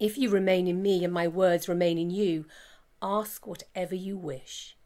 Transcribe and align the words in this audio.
If 0.00 0.18
you 0.18 0.30
remain 0.30 0.66
in 0.66 0.82
me 0.82 1.04
and 1.04 1.12
my 1.12 1.28
words 1.28 1.68
remain 1.68 1.98
in 1.98 2.10
you, 2.10 2.46
ask 3.00 3.46
whatever 3.46 3.94
you 3.94 4.16
wish, 4.16 4.76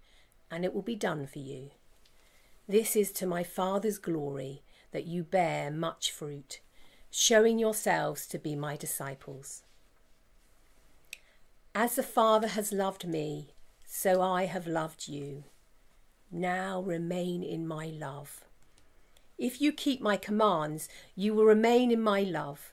and 0.50 0.64
it 0.64 0.74
will 0.74 0.82
be 0.82 0.96
done 0.96 1.26
for 1.26 1.38
you. 1.38 1.70
This 2.68 2.94
is 2.94 3.12
to 3.12 3.26
my 3.26 3.42
Father's 3.42 3.98
glory 3.98 4.62
that 4.92 5.06
you 5.06 5.22
bear 5.22 5.70
much 5.70 6.10
fruit, 6.10 6.60
showing 7.10 7.58
yourselves 7.58 8.26
to 8.26 8.38
be 8.38 8.54
my 8.54 8.76
disciples. 8.76 9.62
As 11.74 11.94
the 11.94 12.02
Father 12.02 12.48
has 12.48 12.72
loved 12.72 13.06
me, 13.06 13.54
so 13.86 14.20
I 14.20 14.44
have 14.44 14.66
loved 14.66 15.08
you. 15.08 15.44
Now 16.30 16.82
remain 16.82 17.42
in 17.42 17.66
my 17.66 17.86
love. 17.86 18.44
If 19.38 19.60
you 19.60 19.72
keep 19.72 20.00
my 20.00 20.16
commands, 20.16 20.88
you 21.14 21.32
will 21.32 21.44
remain 21.44 21.90
in 21.90 22.02
my 22.02 22.22
love, 22.22 22.72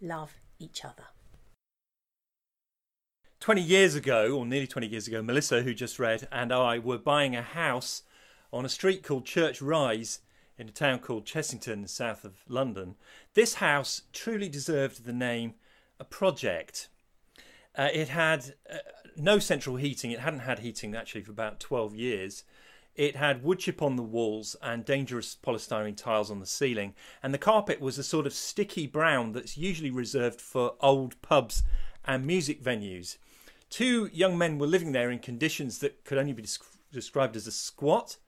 love 0.00 0.34
each 0.58 0.84
other. 0.84 1.04
20 3.40 3.62
years 3.62 3.94
ago, 3.94 4.36
or 4.36 4.44
nearly 4.44 4.66
20 4.66 4.86
years 4.86 5.08
ago, 5.08 5.22
Melissa, 5.22 5.62
who 5.62 5.72
just 5.72 5.98
read, 5.98 6.28
and 6.30 6.52
I 6.52 6.78
were 6.78 6.98
buying 6.98 7.34
a 7.34 7.42
house 7.42 8.02
on 8.52 8.64
a 8.64 8.68
street 8.68 9.02
called 9.02 9.24
Church 9.24 9.62
Rise 9.62 10.20
in 10.58 10.68
a 10.68 10.72
town 10.72 10.98
called 10.98 11.24
Chessington, 11.24 11.88
south 11.88 12.24
of 12.24 12.34
London. 12.46 12.96
This 13.32 13.54
house 13.54 14.02
truly 14.12 14.50
deserved 14.50 15.04
the 15.04 15.12
name 15.12 15.54
a 15.98 16.04
project. 16.04 16.88
Uh, 17.74 17.88
it 17.94 18.08
had 18.08 18.54
uh, 18.70 18.76
no 19.16 19.38
central 19.38 19.76
heating. 19.76 20.10
It 20.10 20.20
hadn't 20.20 20.40
had 20.40 20.58
heating 20.58 20.94
actually 20.94 21.22
for 21.22 21.30
about 21.30 21.60
12 21.60 21.94
years. 21.94 22.44
It 23.00 23.16
had 23.16 23.42
wood 23.42 23.60
chip 23.60 23.80
on 23.80 23.96
the 23.96 24.02
walls 24.02 24.56
and 24.60 24.84
dangerous 24.84 25.34
polystyrene 25.34 25.96
tiles 25.96 26.30
on 26.30 26.38
the 26.38 26.44
ceiling. 26.44 26.94
And 27.22 27.32
the 27.32 27.38
carpet 27.38 27.80
was 27.80 27.96
a 27.96 28.02
sort 28.02 28.26
of 28.26 28.34
sticky 28.34 28.86
brown 28.86 29.32
that's 29.32 29.56
usually 29.56 29.90
reserved 29.90 30.38
for 30.38 30.74
old 30.80 31.14
pubs 31.22 31.62
and 32.04 32.26
music 32.26 32.62
venues. 32.62 33.16
Two 33.70 34.10
young 34.12 34.36
men 34.36 34.58
were 34.58 34.66
living 34.66 34.92
there 34.92 35.10
in 35.10 35.18
conditions 35.18 35.78
that 35.78 36.04
could 36.04 36.18
only 36.18 36.34
be 36.34 36.44
described 36.92 37.36
as 37.36 37.46
a 37.46 37.52
squat. 37.52 38.18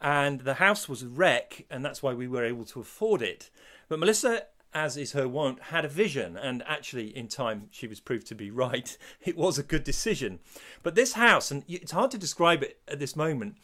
And 0.00 0.40
the 0.40 0.54
house 0.54 0.88
was 0.88 1.02
a 1.02 1.08
wreck, 1.08 1.66
and 1.68 1.84
that's 1.84 2.02
why 2.02 2.14
we 2.14 2.26
were 2.26 2.46
able 2.46 2.64
to 2.64 2.80
afford 2.80 3.20
it. 3.20 3.50
But 3.86 3.98
Melissa 3.98 4.44
as 4.72 4.96
is 4.96 5.12
her 5.12 5.28
wont, 5.28 5.60
had 5.64 5.84
a 5.84 5.88
vision, 5.88 6.36
and 6.36 6.62
actually, 6.66 7.16
in 7.16 7.28
time, 7.28 7.68
she 7.70 7.86
was 7.86 7.98
proved 7.98 8.26
to 8.26 8.34
be 8.34 8.50
right. 8.66 8.96
It 9.24 9.36
was 9.36 9.58
a 9.58 9.62
good 9.62 9.84
decision. 9.84 10.38
But 10.82 10.94
this 10.94 11.14
house, 11.14 11.50
and 11.50 11.64
it's 11.66 11.92
hard 11.92 12.10
to 12.12 12.18
describe 12.18 12.62
it 12.62 12.78
at 12.88 12.98
this 12.98 13.16
moment, 13.16 13.56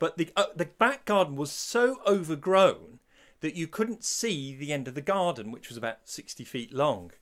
but 0.00 0.16
the 0.16 0.30
uh, 0.36 0.46
the 0.56 0.64
back 0.64 1.04
garden 1.04 1.36
was 1.36 1.52
so 1.52 2.00
overgrown 2.04 2.98
that 3.40 3.54
you 3.54 3.68
couldn't 3.68 4.02
see 4.02 4.56
the 4.56 4.72
end 4.72 4.88
of 4.88 4.96
the 4.96 5.00
garden, 5.00 5.52
which 5.52 5.68
was 5.68 5.76
about 5.76 5.98
sixty 6.08 6.42
feet 6.42 6.74
long. 6.74 7.12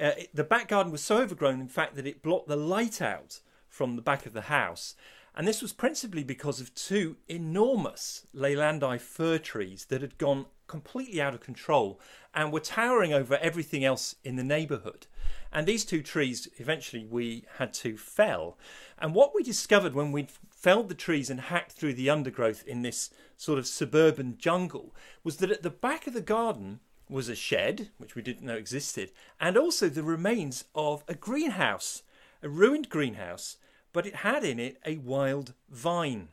Uh, 0.00 0.12
it, 0.16 0.30
the 0.32 0.44
back 0.44 0.68
garden 0.68 0.92
was 0.92 1.02
so 1.02 1.18
overgrown, 1.18 1.60
in 1.60 1.68
fact, 1.68 1.96
that 1.96 2.06
it 2.06 2.22
blocked 2.22 2.46
the 2.46 2.54
light 2.54 3.02
out 3.02 3.40
from 3.68 3.96
the 3.96 4.02
back 4.02 4.26
of 4.26 4.32
the 4.32 4.42
house. 4.42 4.94
And 5.36 5.46
this 5.46 5.60
was 5.60 5.74
principally 5.74 6.24
because 6.24 6.60
of 6.60 6.74
two 6.74 7.16
enormous 7.28 8.26
Leylandii 8.34 9.00
fir 9.00 9.36
trees 9.36 9.84
that 9.90 10.00
had 10.00 10.16
gone 10.16 10.46
completely 10.66 11.20
out 11.20 11.34
of 11.34 11.40
control 11.40 12.00
and 12.34 12.52
were 12.52 12.60
towering 12.60 13.12
over 13.12 13.36
everything 13.36 13.84
else 13.84 14.16
in 14.24 14.36
the 14.36 14.42
neighbourhood. 14.42 15.06
And 15.52 15.66
these 15.66 15.84
two 15.84 16.02
trees 16.02 16.48
eventually 16.56 17.04
we 17.04 17.44
had 17.58 17.74
to 17.74 17.96
fell. 17.96 18.56
And 18.98 19.14
what 19.14 19.34
we 19.34 19.42
discovered 19.42 19.94
when 19.94 20.10
we 20.10 20.28
felled 20.50 20.88
the 20.88 20.94
trees 20.94 21.28
and 21.28 21.40
hacked 21.40 21.72
through 21.72 21.94
the 21.94 22.10
undergrowth 22.10 22.66
in 22.66 22.82
this 22.82 23.10
sort 23.36 23.58
of 23.58 23.66
suburban 23.66 24.36
jungle 24.38 24.94
was 25.22 25.36
that 25.36 25.50
at 25.50 25.62
the 25.62 25.70
back 25.70 26.06
of 26.06 26.14
the 26.14 26.22
garden 26.22 26.80
was 27.08 27.28
a 27.28 27.36
shed, 27.36 27.90
which 27.98 28.14
we 28.14 28.22
didn't 28.22 28.46
know 28.46 28.56
existed, 28.56 29.12
and 29.38 29.56
also 29.56 29.88
the 29.88 30.02
remains 30.02 30.64
of 30.74 31.04
a 31.06 31.14
greenhouse, 31.14 32.02
a 32.42 32.48
ruined 32.48 32.88
greenhouse, 32.88 33.58
but 33.96 34.04
it 34.04 34.16
had 34.16 34.44
in 34.44 34.60
it 34.60 34.76
a 34.84 34.98
wild 34.98 35.54
vine. 35.70 36.28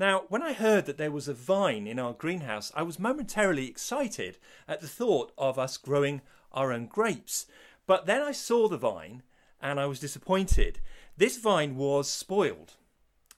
Now, 0.00 0.24
when 0.30 0.42
I 0.42 0.52
heard 0.52 0.86
that 0.86 0.98
there 0.98 1.12
was 1.12 1.28
a 1.28 1.32
vine 1.32 1.86
in 1.86 2.00
our 2.00 2.12
greenhouse, 2.12 2.72
I 2.74 2.82
was 2.82 2.98
momentarily 2.98 3.68
excited 3.68 4.36
at 4.66 4.80
the 4.80 4.88
thought 4.88 5.30
of 5.38 5.60
us 5.60 5.76
growing 5.76 6.22
our 6.50 6.72
own 6.72 6.88
grapes. 6.88 7.46
But 7.86 8.06
then 8.06 8.20
I 8.20 8.32
saw 8.32 8.66
the 8.66 8.76
vine 8.76 9.22
and 9.62 9.78
I 9.78 9.86
was 9.86 10.00
disappointed. 10.00 10.80
This 11.16 11.38
vine 11.38 11.76
was 11.76 12.10
spoiled. 12.10 12.72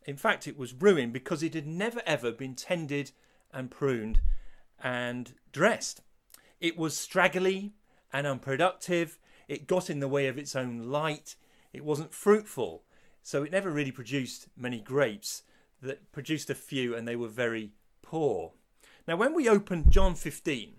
In 0.06 0.17
fact, 0.17 0.49
it 0.49 0.56
was 0.56 0.73
ruined 0.73 1.12
because 1.12 1.43
it 1.43 1.53
had 1.53 1.67
never 1.67 2.00
ever 2.06 2.32
been 2.32 2.55
tended 2.55 3.11
and 3.53 3.70
pruned 3.70 4.20
and 4.82 5.35
dressed. 5.53 6.00
It 6.62 6.79
was 6.79 6.97
straggly 6.97 7.75
and 8.11 8.26
unproductive. 8.26 9.19
It 9.49 9.67
got 9.67 9.91
in 9.91 10.00
the 10.00 10.08
way 10.08 10.29
of 10.29 10.38
its 10.38 10.56
own 10.56 10.85
light. 10.85 11.35
It 11.75 11.85
wasn't 11.85 12.14
fruitful. 12.14 12.85
So 13.29 13.43
it 13.43 13.53
never 13.53 13.69
really 13.69 13.91
produced 13.91 14.49
many 14.57 14.81
grapes 14.81 15.43
that 15.83 16.13
produced 16.13 16.49
a 16.49 16.55
few 16.55 16.95
and 16.95 17.07
they 17.07 17.15
were 17.15 17.29
very 17.29 17.73
poor. 18.01 18.53
Now, 19.07 19.17
when 19.17 19.35
we 19.35 19.47
open 19.47 19.91
John 19.91 20.15
15, 20.15 20.77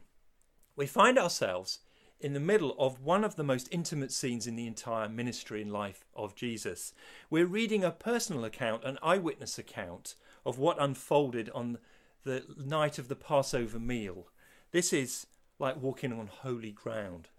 we 0.76 0.88
find 0.88 1.20
ourselves 1.20 1.78
in 2.20 2.34
the 2.34 2.40
middle 2.40 2.76
of 2.80 3.04
one 3.04 3.24
of 3.24 3.36
the 3.36 3.44
most 3.44 3.70
intimate 3.70 4.12
scenes 4.12 4.48
in 4.48 4.56
the 4.56 4.66
entire 4.66 5.08
ministry 5.08 5.62
and 5.62 5.72
life 5.72 6.06
of 6.16 6.34
Jesus. 6.34 6.92
We're 7.30 7.46
reading 7.46 7.84
a 7.84 7.92
personal 7.92 8.44
account, 8.44 8.84
an 8.84 8.98
eyewitness 9.04 9.60
account 9.60 10.16
of 10.44 10.58
what 10.58 10.82
unfolded 10.82 11.52
on 11.52 11.78
the 12.24 12.46
night 12.58 12.98
of 12.98 13.10
the 13.10 13.16
Passover 13.16 13.78
meal. 13.78 14.30
This 14.72 14.92
is 14.92 15.28
like 15.60 15.80
walking 15.80 16.12
on 16.12 16.26
holy 16.26 16.72
ground. 16.72 17.30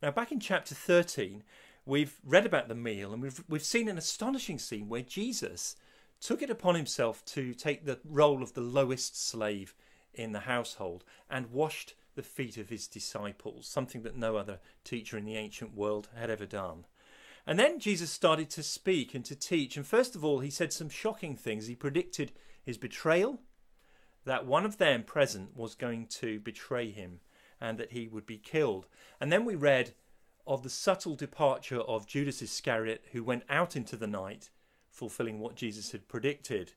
Now, 0.00 0.12
back 0.12 0.30
in 0.30 0.38
chapter 0.38 0.76
13, 0.76 1.42
we've 1.86 2.18
read 2.24 2.46
about 2.46 2.68
the 2.68 2.74
meal 2.74 3.12
and 3.12 3.22
we've, 3.22 3.42
we've 3.48 3.64
seen 3.64 3.88
an 3.88 3.98
astonishing 3.98 4.58
scene 4.58 4.88
where 4.88 5.02
Jesus 5.02 5.76
took 6.20 6.42
it 6.42 6.50
upon 6.50 6.74
himself 6.74 7.24
to 7.26 7.54
take 7.54 7.84
the 7.84 7.98
role 8.04 8.42
of 8.42 8.54
the 8.54 8.60
lowest 8.60 9.20
slave 9.20 9.74
in 10.14 10.32
the 10.32 10.40
household 10.40 11.04
and 11.28 11.50
washed 11.50 11.94
the 12.14 12.22
feet 12.22 12.56
of 12.56 12.68
his 12.68 12.86
disciples, 12.86 13.66
something 13.66 14.02
that 14.02 14.16
no 14.16 14.36
other 14.36 14.60
teacher 14.84 15.18
in 15.18 15.24
the 15.24 15.36
ancient 15.36 15.74
world 15.76 16.08
had 16.16 16.30
ever 16.30 16.46
done. 16.46 16.86
And 17.46 17.58
then 17.58 17.78
Jesus 17.78 18.10
started 18.10 18.48
to 18.50 18.62
speak 18.62 19.14
and 19.14 19.24
to 19.26 19.36
teach. 19.36 19.76
And 19.76 19.86
first 19.86 20.16
of 20.16 20.24
all, 20.24 20.40
he 20.40 20.50
said 20.50 20.72
some 20.72 20.88
shocking 20.88 21.36
things. 21.36 21.66
He 21.66 21.74
predicted 21.74 22.32
his 22.64 22.78
betrayal, 22.78 23.40
that 24.24 24.46
one 24.46 24.64
of 24.64 24.78
them 24.78 25.02
present 25.02 25.54
was 25.54 25.74
going 25.74 26.06
to 26.06 26.40
betray 26.40 26.90
him 26.90 27.20
and 27.60 27.76
that 27.78 27.92
he 27.92 28.08
would 28.08 28.24
be 28.24 28.38
killed. 28.38 28.86
And 29.20 29.30
then 29.30 29.44
we 29.44 29.54
read 29.54 29.92
of 30.46 30.62
the 30.62 30.70
subtle 30.70 31.14
departure 31.14 31.80
of 31.80 32.06
Judas 32.06 32.42
Iscariot, 32.42 33.04
who 33.12 33.24
went 33.24 33.44
out 33.48 33.76
into 33.76 33.96
the 33.96 34.06
night, 34.06 34.50
fulfilling 34.90 35.40
what 35.40 35.56
Jesus 35.56 35.92
had 35.92 36.08
predicted. 36.08 36.72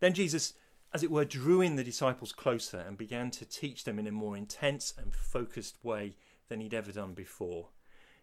Then 0.00 0.14
Jesus, 0.14 0.54
as 0.92 1.02
it 1.02 1.10
were, 1.10 1.24
drew 1.24 1.60
in 1.60 1.76
the 1.76 1.84
disciples 1.84 2.32
closer 2.32 2.78
and 2.78 2.96
began 2.96 3.30
to 3.32 3.44
teach 3.44 3.84
them 3.84 3.98
in 3.98 4.06
a 4.06 4.12
more 4.12 4.36
intense 4.36 4.94
and 4.96 5.14
focused 5.14 5.76
way 5.82 6.16
than 6.48 6.60
he'd 6.60 6.74
ever 6.74 6.92
done 6.92 7.14
before. 7.14 7.68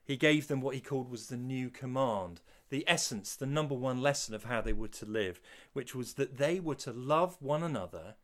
He 0.04 0.18
gave 0.18 0.48
them 0.48 0.62
what 0.62 0.76
he 0.76 0.82
called 0.82 1.10
was 1.10 1.28
the 1.28 1.38
new 1.38 1.70
command, 1.70 2.42
the 2.70 2.84
essence, 2.88 3.36
the 3.36 3.46
number 3.46 3.76
one 3.76 4.02
lesson 4.02 4.34
of 4.34 4.46
how 4.46 4.62
they 4.62 4.74
were 4.74 4.88
to 4.88 5.06
live, 5.06 5.40
which 5.74 5.94
was 5.94 6.16
that 6.16 6.38
they 6.38 6.60
were 6.60 6.76
to 6.76 6.92
love 6.92 7.38
one 7.40 7.62
another 7.62 8.16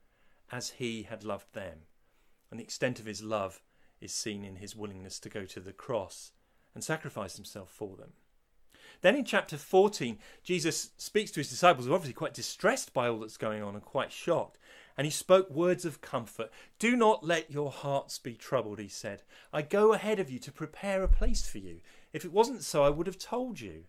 as 0.51 0.71
he 0.71 1.04
had 1.04 1.24
loved 1.24 1.54
them. 1.54 1.80
And 2.50 2.59
the 2.59 2.63
extent 2.63 3.00
of 3.00 3.06
his 3.06 3.21
love 3.21 3.62
is 4.01 4.13
seen 4.13 4.44
in 4.44 4.57
his 4.57 4.75
willingness 4.75 5.19
to 5.19 5.30
go 5.30 5.45
to 5.45 5.59
the 5.59 5.74
cross 5.74 6.31
and 6.77 6.83
sacrifice 6.83 7.38
himself 7.38 7.71
for 7.71 7.95
them. 7.95 8.12
Then 9.01 9.15
in 9.15 9.25
chapter 9.25 9.57
14, 9.57 10.19
Jesus 10.44 10.91
speaks 10.95 11.31
to 11.31 11.39
his 11.39 11.50
disciples 11.50 11.88
who 11.88 11.91
are 11.91 11.95
obviously 11.95 12.13
quite 12.13 12.35
distressed 12.35 12.94
by 12.94 13.07
all 13.07 13.18
that's 13.18 13.35
going 13.35 13.63
on 13.63 13.74
and 13.74 13.83
quite 13.83 14.12
shocked. 14.12 14.59
And 14.95 15.06
he 15.06 15.09
spoke 15.09 15.50
words 15.50 15.85
of 15.85 16.01
comfort. 16.01 16.51
Do 16.77 16.95
not 16.95 17.24
let 17.24 17.50
your 17.50 17.71
hearts 17.71 18.19
be 18.19 18.35
troubled, 18.35 18.77
he 18.77 18.88
said. 18.88 19.24
I 19.51 19.63
go 19.63 19.94
ahead 19.94 20.19
of 20.19 20.29
you 20.29 20.38
to 20.38 20.51
prepare 20.51 21.01
a 21.01 21.07
place 21.07 21.50
for 21.50 21.57
you. 21.57 21.79
If 22.13 22.24
it 22.24 22.31
wasn't 22.31 22.63
so, 22.63 22.83
I 22.83 22.89
would 22.89 23.07
have 23.07 23.18
told 23.18 23.59
you. 23.59 23.85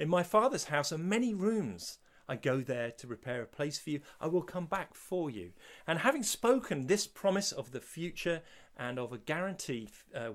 In 0.00 0.08
my 0.08 0.24
Father's 0.24 0.64
house 0.64 0.90
are 0.90 0.98
many 0.98 1.32
rooms. 1.32 1.98
I 2.28 2.34
go 2.34 2.60
there 2.60 2.90
to 2.90 3.06
prepare 3.06 3.42
a 3.42 3.46
place 3.46 3.78
for 3.78 3.90
you. 3.90 4.00
I 4.20 4.26
will 4.26 4.42
come 4.42 4.66
back 4.66 4.94
for 4.94 5.30
you. 5.30 5.52
And 5.86 6.00
having 6.00 6.24
spoken 6.24 6.88
this 6.88 7.06
promise 7.06 7.52
of 7.52 7.70
the 7.70 7.80
future 7.80 8.42
and 8.76 8.98
of 8.98 9.12
a 9.12 9.18
guarantee 9.18 9.88
uh, 10.12 10.30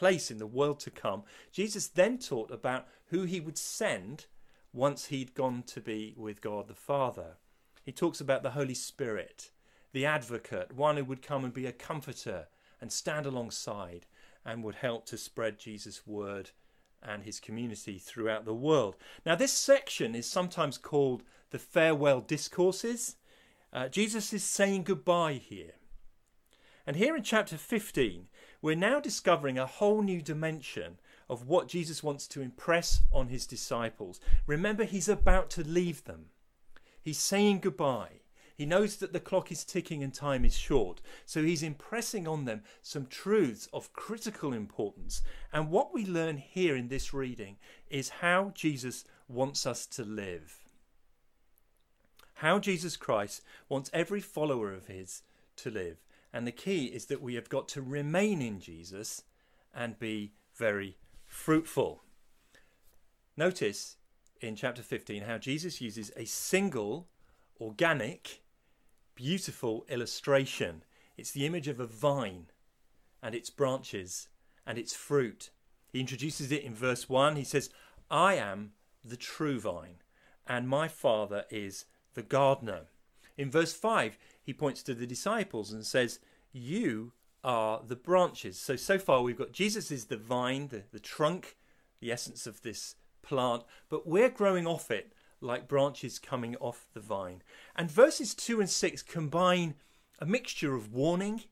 place 0.00 0.30
in 0.30 0.38
the 0.38 0.46
world 0.46 0.80
to 0.80 0.90
come, 0.90 1.22
Jesus 1.52 1.86
then 1.86 2.16
taught 2.16 2.50
about 2.50 2.88
who 3.08 3.24
he 3.24 3.38
would 3.38 3.58
send 3.58 4.24
once 4.72 5.06
he'd 5.06 5.34
gone 5.34 5.62
to 5.64 5.78
be 5.78 6.14
with 6.16 6.40
God 6.40 6.68
the 6.68 6.74
Father. 6.74 7.36
He 7.84 7.92
talks 7.92 8.18
about 8.18 8.42
the 8.42 8.52
Holy 8.52 8.72
Spirit, 8.72 9.50
the 9.92 10.06
advocate, 10.06 10.74
one 10.74 10.96
who 10.96 11.04
would 11.04 11.20
come 11.20 11.44
and 11.44 11.52
be 11.52 11.66
a 11.66 11.72
comforter 11.72 12.48
and 12.80 12.90
stand 12.90 13.26
alongside 13.26 14.06
and 14.42 14.64
would 14.64 14.76
help 14.76 15.04
to 15.04 15.18
spread 15.18 15.58
Jesus' 15.58 16.06
word 16.06 16.52
and 17.02 17.24
his 17.24 17.38
community 17.38 17.98
throughout 17.98 18.46
the 18.46 18.54
world. 18.54 18.96
Now, 19.26 19.34
this 19.34 19.52
section 19.52 20.14
is 20.14 20.26
sometimes 20.26 20.78
called 20.78 21.24
the 21.50 21.58
farewell 21.58 22.22
discourses. 22.22 23.16
Uh, 23.70 23.88
Jesus 23.88 24.32
is 24.32 24.44
saying 24.44 24.84
goodbye 24.84 25.34
here. 25.34 25.72
And 26.86 26.96
here 26.96 27.14
in 27.14 27.22
chapter 27.22 27.58
15, 27.58 28.28
we're 28.62 28.76
now 28.76 29.00
discovering 29.00 29.58
a 29.58 29.66
whole 29.66 30.02
new 30.02 30.20
dimension 30.20 30.98
of 31.28 31.46
what 31.46 31.68
Jesus 31.68 32.02
wants 32.02 32.26
to 32.28 32.42
impress 32.42 33.02
on 33.12 33.28
his 33.28 33.46
disciples. 33.46 34.20
Remember, 34.46 34.84
he's 34.84 35.08
about 35.08 35.48
to 35.50 35.62
leave 35.62 36.04
them. 36.04 36.26
He's 37.00 37.18
saying 37.18 37.60
goodbye. 37.60 38.20
He 38.60 38.66
knows 38.66 38.96
that 38.96 39.14
the 39.14 39.20
clock 39.20 39.50
is 39.50 39.64
ticking 39.64 40.02
and 40.02 40.12
time 40.12 40.44
is 40.44 40.54
short, 40.54 41.00
so 41.24 41.42
he's 41.42 41.62
impressing 41.62 42.28
on 42.28 42.44
them 42.44 42.62
some 42.82 43.06
truths 43.06 43.68
of 43.72 43.94
critical 43.94 44.52
importance. 44.52 45.22
And 45.50 45.70
what 45.70 45.94
we 45.94 46.04
learn 46.04 46.36
here 46.36 46.76
in 46.76 46.88
this 46.88 47.14
reading 47.14 47.56
is 47.88 48.10
how 48.20 48.52
Jesus 48.54 49.04
wants 49.28 49.64
us 49.64 49.86
to 49.86 50.04
live. 50.04 50.58
How 52.34 52.58
Jesus 52.58 52.98
Christ 52.98 53.42
wants 53.70 53.88
every 53.94 54.20
follower 54.20 54.74
of 54.74 54.88
his 54.88 55.22
to 55.56 55.70
live. 55.70 55.96
And 56.32 56.46
the 56.46 56.52
key 56.52 56.86
is 56.86 57.06
that 57.06 57.22
we 57.22 57.34
have 57.34 57.48
got 57.48 57.68
to 57.68 57.82
remain 57.82 58.40
in 58.40 58.60
Jesus 58.60 59.24
and 59.74 59.98
be 59.98 60.32
very 60.54 60.96
fruitful. 61.26 62.02
Notice 63.36 63.96
in 64.40 64.56
chapter 64.56 64.82
15 64.82 65.22
how 65.22 65.38
Jesus 65.38 65.80
uses 65.80 66.12
a 66.16 66.24
single, 66.24 67.08
organic, 67.60 68.42
beautiful 69.14 69.84
illustration. 69.88 70.82
It's 71.16 71.32
the 71.32 71.46
image 71.46 71.68
of 71.68 71.80
a 71.80 71.86
vine 71.86 72.46
and 73.22 73.34
its 73.34 73.50
branches 73.50 74.28
and 74.66 74.78
its 74.78 74.94
fruit. 74.94 75.50
He 75.92 76.00
introduces 76.00 76.52
it 76.52 76.62
in 76.62 76.74
verse 76.74 77.08
1. 77.08 77.36
He 77.36 77.44
says, 77.44 77.70
I 78.10 78.34
am 78.34 78.72
the 79.04 79.16
true 79.16 79.60
vine, 79.60 80.02
and 80.46 80.68
my 80.68 80.88
Father 80.88 81.44
is 81.50 81.86
the 82.14 82.22
gardener. 82.22 82.86
In 83.36 83.50
verse 83.50 83.72
5, 83.72 84.18
he 84.50 84.54
points 84.54 84.82
to 84.82 84.94
the 84.94 85.06
disciples 85.06 85.72
and 85.72 85.86
says, 85.86 86.18
You 86.52 87.12
are 87.44 87.82
the 87.86 87.94
branches. 87.94 88.58
So, 88.58 88.74
so 88.74 88.98
far 88.98 89.22
we've 89.22 89.38
got 89.38 89.52
Jesus 89.52 89.92
is 89.92 90.06
the 90.06 90.16
vine, 90.16 90.66
the, 90.72 90.82
the 90.90 90.98
trunk, 90.98 91.56
the 92.00 92.10
essence 92.10 92.48
of 92.48 92.62
this 92.62 92.96
plant, 93.22 93.62
but 93.88 94.08
we're 94.08 94.28
growing 94.28 94.66
off 94.66 94.90
it 94.90 95.12
like 95.40 95.68
branches 95.68 96.18
coming 96.18 96.56
off 96.56 96.88
the 96.94 97.00
vine. 97.00 97.42
And 97.76 97.88
verses 97.88 98.34
2 98.34 98.58
and 98.58 98.68
6 98.68 99.04
combine 99.04 99.76
a 100.18 100.26
mixture 100.26 100.74
of 100.74 100.92
warning 100.92 101.44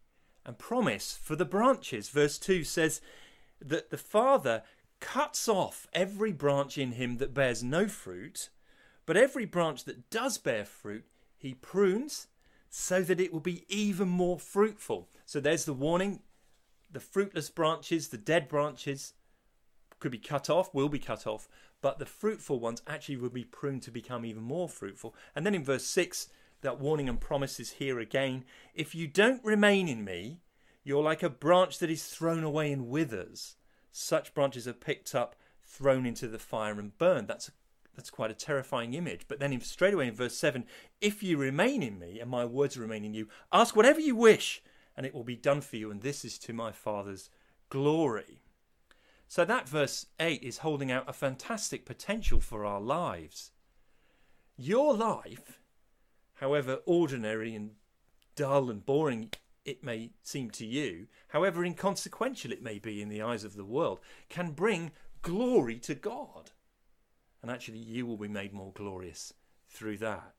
and 0.45 0.59
promise 0.59 1.17
for 1.23 1.37
the 1.37 1.45
branches. 1.45 2.09
Verse 2.09 2.37
2 2.37 2.65
says 2.65 3.01
that 3.61 3.91
the 3.91 3.97
Father 3.97 4.65
cuts 4.99 5.49
off 5.49 5.87
every 5.93 6.33
branch 6.33 6.77
in 6.77 6.93
him 6.93 7.19
that 7.19 7.33
bears 7.33 7.63
no 7.63 7.87
fruit, 7.87 8.49
but 9.07 9.17
every 9.17 9.45
branch 9.45 9.85
that 9.85 10.11
does 10.11 10.37
bear 10.37 10.65
fruit, 10.65 11.05
he 11.37 11.55
prunes 11.55 12.27
so 12.71 13.03
that 13.03 13.21
it 13.21 13.33
will 13.33 13.41
be 13.41 13.65
even 13.69 14.09
more 14.09 14.39
fruitful. 14.39 15.09
So 15.25 15.41
there's 15.41 15.65
the 15.65 15.75
warning 15.75 16.21
the 16.91 17.01
fruitless 17.01 17.51
branches, 17.51 18.09
the 18.09 18.17
dead 18.17 18.49
branches, 18.49 19.13
could 20.01 20.13
be 20.13 20.19
cut 20.19 20.49
off, 20.49 20.73
will 20.75 20.89
be 20.89 20.99
cut 20.99 21.27
off, 21.27 21.49
but 21.81 21.99
the 21.99 22.07
fruitful 22.07 22.61
ones 22.61 22.83
actually 22.87 23.17
will 23.17 23.31
be 23.31 23.45
pruned 23.45 23.83
to 23.83 23.91
become 23.91 24.25
even 24.25 24.43
more 24.43 24.69
fruitful. 24.69 25.15
And 25.35 25.45
then 25.45 25.55
in 25.55 25.65
verse 25.65 25.85
6, 25.85 26.29
that 26.63 26.81
warning 26.81 27.09
and 27.09 27.21
promise 27.21 27.61
is 27.61 27.73
here 27.73 27.99
again. 27.99 28.45
If 28.75 28.95
you 28.95 29.07
don't 29.07 29.45
remain 29.45 29.89
in 29.89 30.05
me, 30.05 30.41
you're 30.83 31.03
like 31.03 31.23
a 31.23 31.31
branch 31.31 31.79
that 31.79 31.91
is 31.91 32.05
thrown 32.05 32.43
away 32.43 32.73
and 32.73 32.89
withers. 32.89 33.57
Such 33.93 34.35
branches 34.35 34.67
are 34.67 34.73
picked 34.73 35.15
up, 35.15 35.37
thrown 35.63 36.07
into 36.07 36.29
the 36.29 36.39
fire, 36.39 36.79
and 36.81 36.97
burned. 36.97 37.29
That's 37.29 37.49
a 37.49 37.53
that's 37.99 38.11
quite 38.11 38.31
a 38.31 38.35
terrifying 38.35 38.95
image. 38.95 39.23
But 39.27 39.41
then, 39.41 39.53
in, 39.53 39.61
straight 39.61 39.93
away 39.93 40.07
in 40.07 40.15
verse 40.15 40.37
7, 40.37 40.65
if 41.01 41.21
you 41.21 41.37
remain 41.37 41.83
in 41.83 41.99
me 41.99 42.21
and 42.21 42.31
my 42.31 42.45
words 42.45 42.79
remain 42.79 43.05
in 43.05 43.13
you, 43.13 43.27
ask 43.53 43.75
whatever 43.75 43.99
you 43.99 44.15
wish, 44.15 44.63
and 44.97 45.05
it 45.05 45.13
will 45.13 45.25
be 45.25 45.35
done 45.35 45.61
for 45.61 45.75
you, 45.75 45.91
and 45.91 46.01
this 46.01 46.25
is 46.25 46.39
to 46.39 46.53
my 46.53 46.71
Father's 46.71 47.29
glory. 47.71 48.41
So, 49.27 49.45
that 49.45 49.69
verse 49.69 50.07
8 50.21 50.45
is 50.45 50.59
holding 50.59 50.93
out 50.93 51.09
a 51.09 51.13
fantastic 51.13 51.85
potential 51.85 52.39
for 52.39 52.65
our 52.65 52.81
lives. 52.81 53.51
Your 54.57 54.95
life, 54.95 55.59
however 56.35 56.79
ordinary 56.87 57.57
and 57.57 57.73
dull 58.37 58.71
and 58.71 58.87
boring 58.87 59.31
it 59.65 59.83
may 59.83 60.11
seem 60.23 60.51
to 60.53 60.65
you, 60.65 61.09
however 61.29 61.65
inconsequential 61.65 62.53
it 62.53 62.63
may 62.63 62.79
be 62.79 63.03
in 63.03 63.09
the 63.09 63.23
eyes 63.23 63.43
of 63.43 63.57
the 63.57 63.65
world, 63.65 63.99
can 64.29 64.53
bring 64.53 64.93
glory 65.21 65.81
to 65.81 65.97
God 65.97 66.53
and 67.43 67.51
actually 67.51 67.79
you 67.79 68.07
will 68.07 68.17
be 68.17 68.29
made 68.29 68.53
more 68.53 68.73
glorious 68.73 69.33
through 69.69 69.99
that. 69.99 70.35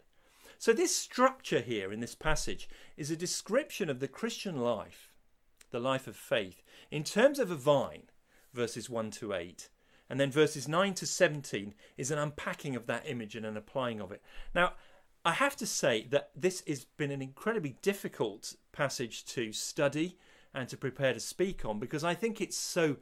So, 0.58 0.74
this 0.74 0.96
structure 0.96 1.62
here 1.62 1.92
in 1.92 2.02
this 2.02 2.16
passage 2.16 2.68
is 2.98 3.10
a 3.10 3.16
description 3.16 3.90
of 3.90 4.00
the 4.00 4.08
Christian 4.08 4.58
life, 4.58 5.14
the 5.72 5.80
life 5.80 6.08
of 6.08 6.16
faith, 6.16 6.62
in 6.92 7.04
terms 7.04 7.40
of 7.40 7.50
a 7.50 7.56
vine, 7.56 8.04
verses 8.54 8.90
1 8.90 9.12
to 9.12 9.34
8. 9.34 9.70
And 10.10 10.20
then 10.20 10.32
verses 10.32 10.68
9 10.68 10.96
to 10.96 11.06
17 11.06 11.76
is 11.96 12.10
an 12.12 12.18
unpacking 12.18 12.76
of 12.76 12.88
that 12.88 13.08
image 13.08 13.36
and 13.36 13.46
an 13.46 13.56
applying 13.56 14.02
of 14.02 14.12
it. 14.12 14.24
Now, 14.56 14.74
I 15.24 15.34
have 15.34 15.56
to 15.58 15.68
say 15.68 16.08
that 16.10 16.32
this 16.36 16.64
has 16.68 16.86
been 16.86 17.12
an 17.12 17.22
incredibly 17.22 17.78
difficult 17.82 18.56
passage 18.72 19.24
to 19.26 19.54
study 19.54 20.18
and 20.54 20.68
to 20.70 20.78
prepare 20.78 21.14
to 21.14 21.20
speak 21.20 21.64
on 21.64 21.80
because 21.80 22.04
I 22.04 22.16
think 22.16 22.42
it's 22.42 22.58
so 22.58 22.98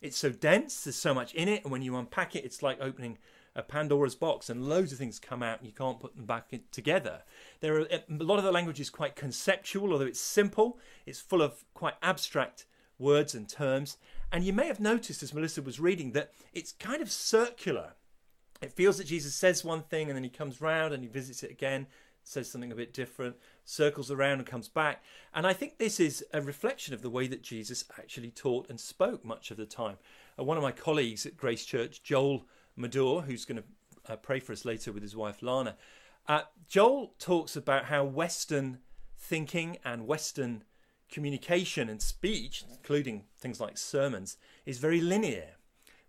it's 0.00 0.18
so 0.18 0.30
dense, 0.30 0.84
there's 0.84 0.96
so 0.96 1.14
much 1.14 1.34
in 1.34 1.48
it, 1.48 1.62
and 1.62 1.72
when 1.72 1.82
you 1.82 1.96
unpack 1.96 2.36
it, 2.36 2.44
it's 2.44 2.62
like 2.62 2.78
opening 2.80 3.16
a 3.56 3.62
Pandora's 3.62 4.14
box 4.14 4.50
and 4.50 4.68
loads 4.68 4.92
of 4.92 4.98
things 4.98 5.18
come 5.18 5.42
out 5.42 5.58
and 5.58 5.66
you 5.66 5.72
can't 5.72 5.98
put 5.98 6.14
them 6.14 6.26
back 6.26 6.52
together. 6.70 7.22
There 7.60 7.80
are 7.80 7.86
a 7.88 8.02
lot 8.08 8.38
of 8.38 8.44
the 8.44 8.52
language 8.52 8.78
is 8.78 8.90
quite 8.90 9.16
conceptual, 9.16 9.92
although 9.92 10.04
it's 10.04 10.20
simple. 10.20 10.78
It's 11.06 11.20
full 11.20 11.42
of 11.42 11.64
quite 11.74 11.94
abstract 12.02 12.66
words 12.98 13.34
and 13.34 13.48
terms, 13.48 13.96
And 14.32 14.44
you 14.44 14.52
may 14.52 14.66
have 14.66 14.80
noticed 14.80 15.22
as 15.22 15.34
Melissa 15.34 15.62
was 15.62 15.80
reading 15.80 16.12
that 16.12 16.32
it's 16.52 16.72
kind 16.72 17.02
of 17.02 17.10
circular. 17.10 17.94
It 18.60 18.72
feels 18.72 18.98
that 18.98 19.06
Jesus 19.06 19.34
says 19.34 19.64
one 19.64 19.82
thing 19.82 20.08
and 20.08 20.16
then 20.16 20.24
he 20.24 20.30
comes 20.30 20.60
round 20.60 20.94
and 20.94 21.02
he 21.02 21.08
visits 21.08 21.42
it 21.42 21.50
again, 21.50 21.86
says 22.24 22.50
something 22.50 22.72
a 22.72 22.76
bit 22.76 22.92
different, 22.92 23.36
circles 23.64 24.10
around 24.10 24.38
and 24.38 24.46
comes 24.46 24.68
back. 24.68 25.02
And 25.34 25.46
I 25.46 25.52
think 25.52 25.78
this 25.78 26.00
is 26.00 26.24
a 26.32 26.40
reflection 26.40 26.94
of 26.94 27.02
the 27.02 27.10
way 27.10 27.26
that 27.28 27.42
Jesus 27.42 27.84
actually 27.98 28.30
taught 28.30 28.68
and 28.68 28.80
spoke 28.80 29.24
much 29.24 29.50
of 29.50 29.56
the 29.56 29.66
time. 29.66 29.96
Uh, 30.38 30.44
one 30.44 30.56
of 30.56 30.62
my 30.62 30.72
colleagues 30.72 31.26
at 31.26 31.36
Grace 31.36 31.64
Church, 31.64 32.02
Joel 32.02 32.46
Madore, 32.78 33.24
who's 33.24 33.44
going 33.44 33.62
to 33.62 34.12
uh, 34.12 34.16
pray 34.16 34.40
for 34.40 34.52
us 34.52 34.64
later 34.64 34.92
with 34.92 35.02
his 35.02 35.16
wife 35.16 35.42
Lana, 35.42 35.76
uh, 36.28 36.42
Joel 36.68 37.14
talks 37.18 37.56
about 37.56 37.86
how 37.86 38.04
Western 38.04 38.78
thinking 39.16 39.78
and 39.84 40.06
Western 40.06 40.64
communication 41.10 41.88
and 41.88 42.02
speech, 42.02 42.64
including 42.70 43.24
things 43.38 43.60
like 43.60 43.78
sermons, 43.78 44.36
is 44.64 44.78
very 44.78 45.00
linear. 45.00 45.54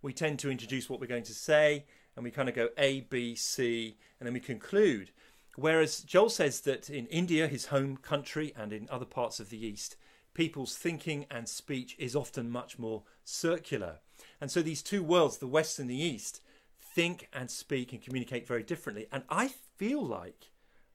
We 0.02 0.14
tend 0.14 0.40
to 0.40 0.52
introduce 0.52 0.90
what 0.90 1.00
we're 1.00 1.08
going 1.08 1.24
to 1.24 1.34
say 1.34 1.86
and 2.16 2.24
we 2.24 2.32
kind 2.32 2.50
of 2.50 2.56
go 2.56 2.70
A, 2.78 3.02
B, 3.02 3.36
C, 3.36 3.98
and 4.20 4.26
then 4.26 4.34
we 4.34 4.40
conclude. 4.40 5.12
Whereas 5.56 6.02
Joel 6.02 6.30
says 6.30 6.62
that 6.62 6.90
in 6.90 7.06
India, 7.08 7.48
his 7.48 7.68
home 7.68 7.98
country, 7.98 8.54
and 8.56 8.74
in 8.74 8.88
other 8.92 9.06
parts 9.06 9.40
of 9.40 9.50
the 9.50 9.66
East, 9.66 9.96
people's 10.34 10.76
thinking 10.76 11.26
and 11.30 11.48
speech 11.48 11.96
is 12.00 12.16
often 12.16 12.50
much 12.50 12.80
more 12.80 13.04
circular. 13.24 14.00
And 14.42 14.52
so 14.52 14.62
these 14.62 14.82
two 14.82 15.04
worlds, 15.04 15.38
the 15.38 15.48
West 15.48 15.78
and 15.78 15.90
the 15.90 16.00
East, 16.02 16.42
think 16.98 17.30
and 17.32 17.52
speak 17.52 17.94
and 17.94 18.02
communicate 18.02 18.48
very 18.48 18.64
differently. 18.64 19.06
And 19.12 19.22
I 19.30 19.50
feel 19.50 20.04
like, 20.04 20.50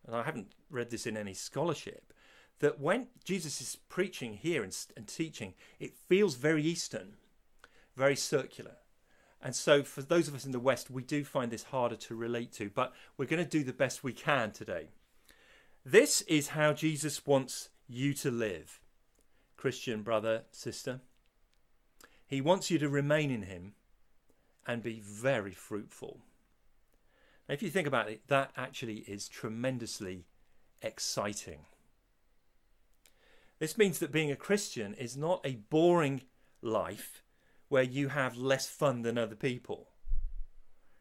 and 0.04 0.16
I 0.16 0.24
haven't 0.24 0.50
read 0.68 0.90
this 0.90 1.06
in 1.06 1.16
any 1.16 1.32
scholarship, 1.32 2.12
that 2.58 2.80
when 2.80 3.06
Jesus 3.24 3.60
is 3.60 3.76
preaching 3.88 4.34
here 4.34 4.64
and, 4.64 4.76
and 4.96 5.06
teaching, 5.06 5.54
it 5.78 5.94
feels 5.94 6.34
very 6.34 6.64
Eastern, 6.64 7.12
very 7.94 8.16
circular. 8.16 8.78
And 9.40 9.54
so, 9.54 9.84
for 9.84 10.02
those 10.02 10.26
of 10.26 10.34
us 10.34 10.44
in 10.44 10.50
the 10.50 10.58
West, 10.58 10.90
we 10.90 11.04
do 11.04 11.22
find 11.22 11.52
this 11.52 11.64
harder 11.64 11.96
to 11.96 12.16
relate 12.16 12.52
to, 12.54 12.68
but 12.68 12.92
we're 13.16 13.26
going 13.26 13.44
to 13.44 13.48
do 13.48 13.62
the 13.62 13.72
best 13.72 14.02
we 14.02 14.12
can 14.12 14.50
today. 14.50 14.88
This 15.84 16.22
is 16.22 16.48
how 16.48 16.72
Jesus 16.72 17.24
wants 17.24 17.68
you 17.86 18.12
to 18.14 18.30
live, 18.32 18.80
Christian 19.56 20.02
brother, 20.02 20.42
sister. 20.50 21.00
He 22.26 22.40
wants 22.40 22.72
you 22.72 22.78
to 22.80 22.88
remain 22.88 23.30
in 23.30 23.42
Him 23.42 23.74
and 24.66 24.82
be 24.82 25.00
very 25.00 25.52
fruitful. 25.52 26.20
Now, 27.48 27.54
if 27.54 27.62
you 27.62 27.70
think 27.70 27.86
about 27.86 28.08
it, 28.08 28.22
that 28.28 28.52
actually 28.56 28.98
is 29.08 29.28
tremendously 29.28 30.26
exciting. 30.80 31.60
This 33.58 33.78
means 33.78 33.98
that 33.98 34.12
being 34.12 34.30
a 34.30 34.36
Christian 34.36 34.94
is 34.94 35.16
not 35.16 35.40
a 35.44 35.56
boring 35.70 36.22
life 36.62 37.22
where 37.68 37.82
you 37.82 38.08
have 38.08 38.36
less 38.36 38.68
fun 38.68 39.02
than 39.02 39.16
other 39.16 39.36
people. 39.36 39.88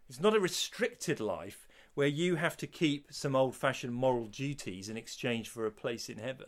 It's 0.07 0.19
not 0.19 0.35
a 0.35 0.39
restricted 0.39 1.19
life 1.19 1.67
where 1.93 2.07
you 2.07 2.35
have 2.35 2.57
to 2.57 2.67
keep 2.67 3.07
some 3.11 3.35
old 3.35 3.55
fashioned 3.55 3.93
moral 3.93 4.27
duties 4.27 4.89
in 4.89 4.97
exchange 4.97 5.49
for 5.49 5.65
a 5.65 5.71
place 5.71 6.09
in 6.09 6.17
heaven. 6.17 6.47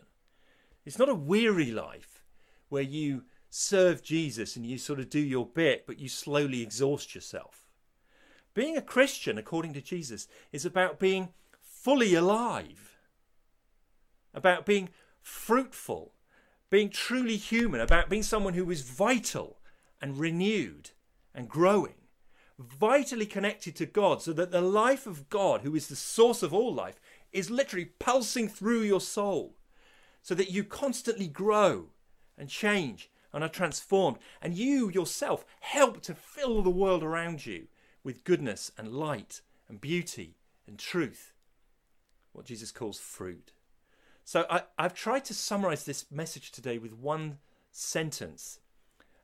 It's 0.85 0.99
not 0.99 1.09
a 1.09 1.15
weary 1.15 1.71
life 1.71 2.23
where 2.69 2.83
you 2.83 3.23
serve 3.55 4.01
Jesus 4.01 4.55
and 4.55 4.65
you 4.65 4.79
sort 4.79 4.99
of 4.99 5.11
do 5.11 5.19
your 5.19 5.45
bit, 5.45 5.85
but 5.85 5.99
you 5.99 6.09
slowly 6.09 6.63
exhaust 6.63 7.13
yourself. 7.13 7.67
Being 8.55 8.75
a 8.75 8.81
Christian, 8.81 9.37
according 9.37 9.73
to 9.73 9.81
Jesus, 9.81 10.27
is 10.51 10.65
about 10.65 10.97
being 10.97 11.29
fully 11.61 12.15
alive, 12.15 12.97
about 14.33 14.65
being 14.65 14.89
fruitful, 15.21 16.13
being 16.71 16.89
truly 16.89 17.37
human, 17.37 17.79
about 17.79 18.09
being 18.09 18.23
someone 18.23 18.55
who 18.55 18.71
is 18.71 18.81
vital 18.81 19.59
and 20.01 20.17
renewed 20.17 20.89
and 21.35 21.47
growing, 21.47 22.07
vitally 22.57 23.27
connected 23.27 23.75
to 23.75 23.85
God, 23.85 24.23
so 24.23 24.33
that 24.33 24.49
the 24.49 24.61
life 24.61 25.05
of 25.05 25.29
God, 25.29 25.61
who 25.61 25.75
is 25.75 25.89
the 25.89 25.95
source 25.95 26.41
of 26.41 26.55
all 26.55 26.73
life, 26.73 26.99
is 27.31 27.51
literally 27.51 27.85
pulsing 27.99 28.47
through 28.47 28.81
your 28.81 29.01
soul, 29.01 29.53
so 30.23 30.33
that 30.33 30.49
you 30.49 30.63
constantly 30.63 31.27
grow 31.27 31.89
and 32.35 32.49
change 32.49 33.11
and 33.33 33.43
are 33.43 33.49
transformed, 33.49 34.17
and 34.41 34.55
you 34.55 34.89
yourself 34.89 35.45
help 35.59 36.01
to 36.01 36.13
fill 36.13 36.61
the 36.61 36.69
world 36.69 37.03
around 37.03 37.45
you 37.45 37.67
with 38.03 38.23
goodness 38.23 38.71
and 38.77 38.93
light 38.93 39.41
and 39.67 39.81
beauty 39.81 40.35
and 40.67 40.77
truth. 40.77 41.33
What 42.31 42.45
Jesus 42.45 42.71
calls 42.71 42.99
fruit. 42.99 43.51
So 44.25 44.45
I, 44.49 44.63
have 44.77 44.93
tried 44.93 45.25
to 45.25 45.33
summarize 45.33 45.83
this 45.83 46.05
message 46.11 46.51
today 46.51 46.77
with 46.77 46.93
one 46.93 47.39
sentence. 47.71 48.59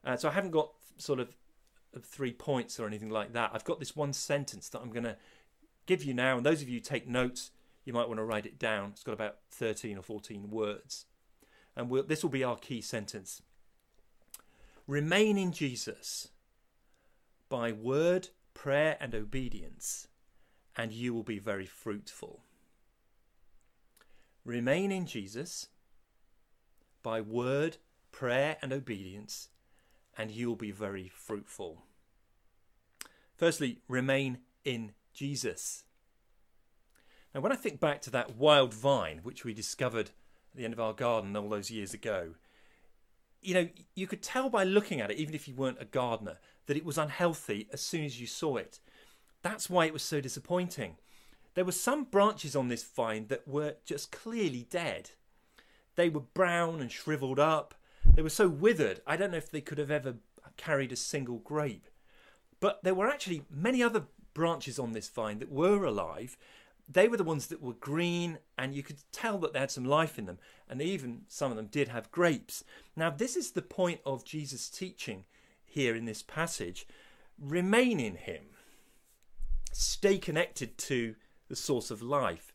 Uh, 0.04 0.18
so 0.18 0.30
I 0.30 0.34
haven't 0.34 0.52
got 0.52 0.72
sort 0.98 1.20
of 1.20 1.36
three 2.04 2.34
points 2.34 2.80
or 2.80 2.88
anything 2.88 3.10
like 3.10 3.34
that. 3.34 3.52
I've 3.54 3.64
got 3.64 3.80
this 3.80 3.96
one 3.96 4.14
sentence 4.14 4.70
that 4.70 4.82
I'm 4.82 4.92
going 4.92 5.06
to 5.06 5.18
give 5.86 6.04
you 6.04 6.14
now. 6.14 6.38
And 6.38 6.46
those 6.46 6.62
of 6.62 6.70
you 6.70 6.80
take 6.80 7.08
notes, 7.08 7.52
you 7.86 7.94
might 7.94 8.08
want 8.08 8.20
to 8.20 8.24
write 8.24 8.46
it 8.46 8.60
down. 8.60 8.92
It's 8.92 9.04
got 9.04 9.14
about 9.14 9.38
13 9.52 9.98
or 9.98 10.04
14 10.04 10.50
words. 10.50 11.06
And 11.76 11.90
we'll, 11.90 12.04
this 12.04 12.22
will 12.22 12.30
be 12.30 12.44
our 12.44 12.58
key 12.58 12.82
sentence. 12.82 13.42
Remain 14.90 15.38
in 15.38 15.52
Jesus 15.52 16.30
by 17.48 17.72
word, 17.72 18.30
prayer, 18.56 18.98
and 19.00 19.14
obedience, 19.14 20.08
and 20.76 20.92
you 20.92 21.14
will 21.14 21.22
be 21.22 21.38
very 21.38 21.68
fruitful. 21.68 22.40
Remain 24.44 24.92
in 24.92 25.06
Jesus 25.06 25.68
by 27.04 27.22
word, 27.22 27.78
prayer, 28.12 28.58
and 28.64 28.74
obedience, 28.74 29.50
and 30.18 30.32
you 30.32 30.48
will 30.48 30.56
be 30.56 30.72
very 30.72 31.08
fruitful. 31.08 31.84
Firstly, 33.38 33.82
remain 33.88 34.40
in 34.66 34.94
Jesus. 35.14 35.84
Now, 37.36 37.42
when 37.42 37.52
I 37.52 37.58
think 37.58 37.80
back 37.80 38.02
to 38.02 38.10
that 38.10 38.38
wild 38.38 38.74
vine 38.74 39.20
which 39.22 39.46
we 39.46 39.54
discovered 39.54 40.10
at 40.52 40.58
the 40.58 40.66
end 40.66 40.74
of 40.74 40.80
our 40.80 40.94
garden 40.94 41.36
all 41.36 41.50
those 41.50 41.70
years 41.70 41.94
ago, 41.94 42.34
you 43.42 43.54
know, 43.54 43.70
you 43.96 44.08
could 44.08 44.22
tell 44.22 44.50
by 44.50 44.64
looking 44.64 45.02
at 45.02 45.12
it, 45.12 45.18
even 45.18 45.36
if 45.36 45.48
you 45.48 45.56
weren't 45.56 45.82
a 45.82 45.86
gardener, 45.86 46.38
that 46.68 46.78
it 46.78 46.86
was 46.86 46.98
unhealthy 46.98 47.68
as 47.72 47.82
soon 47.82 48.06
as 48.06 48.20
you 48.20 48.28
saw 48.28 48.58
it. 48.58 48.80
That's 49.42 49.70
why 49.70 49.86
it 49.86 49.94
was 49.94 50.04
so 50.04 50.22
disappointing. 50.22 50.98
There 51.56 51.66
were 51.66 51.72
some 51.72 52.04
branches 52.04 52.56
on 52.56 52.68
this 52.68 52.84
vine 52.84 53.28
that 53.28 53.48
were 53.48 53.76
just 53.86 54.12
clearly 54.12 54.68
dead. 54.70 55.12
They 55.96 56.10
were 56.10 56.22
brown 56.22 56.82
and 56.82 56.92
shriveled 56.92 57.40
up. 57.40 57.76
They 58.14 58.22
were 58.22 58.30
so 58.30 58.48
withered, 58.48 59.02
I 59.08 59.18
don't 59.18 59.32
know 59.32 59.38
if 59.38 59.52
they 59.52 59.62
could 59.62 59.78
have 59.78 59.92
ever 59.92 60.16
carried 60.58 60.92
a 60.92 60.98
single 60.98 61.38
grape. 61.38 61.88
But 62.60 62.84
there 62.84 62.94
were 62.94 63.08
actually 63.08 63.44
many 63.50 63.82
other 63.82 64.06
branches 64.34 64.80
on 64.80 64.94
this 64.94 65.10
vine 65.10 65.40
that 65.40 65.52
were 65.52 65.84
alive. 65.84 66.38
They 66.92 67.08
were 67.08 67.18
the 67.18 67.24
ones 67.24 67.48
that 67.48 67.62
were 67.62 67.74
green, 67.74 68.40
and 68.58 68.74
you 68.74 68.82
could 68.82 68.98
tell 69.12 69.38
that 69.40 69.54
they 69.54 69.60
had 69.60 69.70
some 69.70 69.86
life 69.86 70.18
in 70.18 70.26
them, 70.26 70.40
and 70.68 70.82
even 70.82 71.22
some 71.28 71.52
of 71.52 71.58
them 71.58 71.68
did 71.68 71.90
have 71.90 72.12
grapes. 72.12 72.64
Now, 72.96 73.12
this 73.12 73.36
is 73.36 73.52
the 73.52 73.62
point 73.62 74.02
of 74.06 74.26
Jesus' 74.26 74.70
teaching 74.70 75.26
here 75.66 75.96
in 75.96 76.06
this 76.06 76.24
passage. 76.24 76.88
Remain 77.40 78.00
in 78.00 78.16
Him, 78.16 78.46
stay 79.72 80.18
connected 80.18 80.78
to 80.80 81.16
the 81.48 81.56
source 81.56 81.92
of 81.92 82.02
life. 82.02 82.54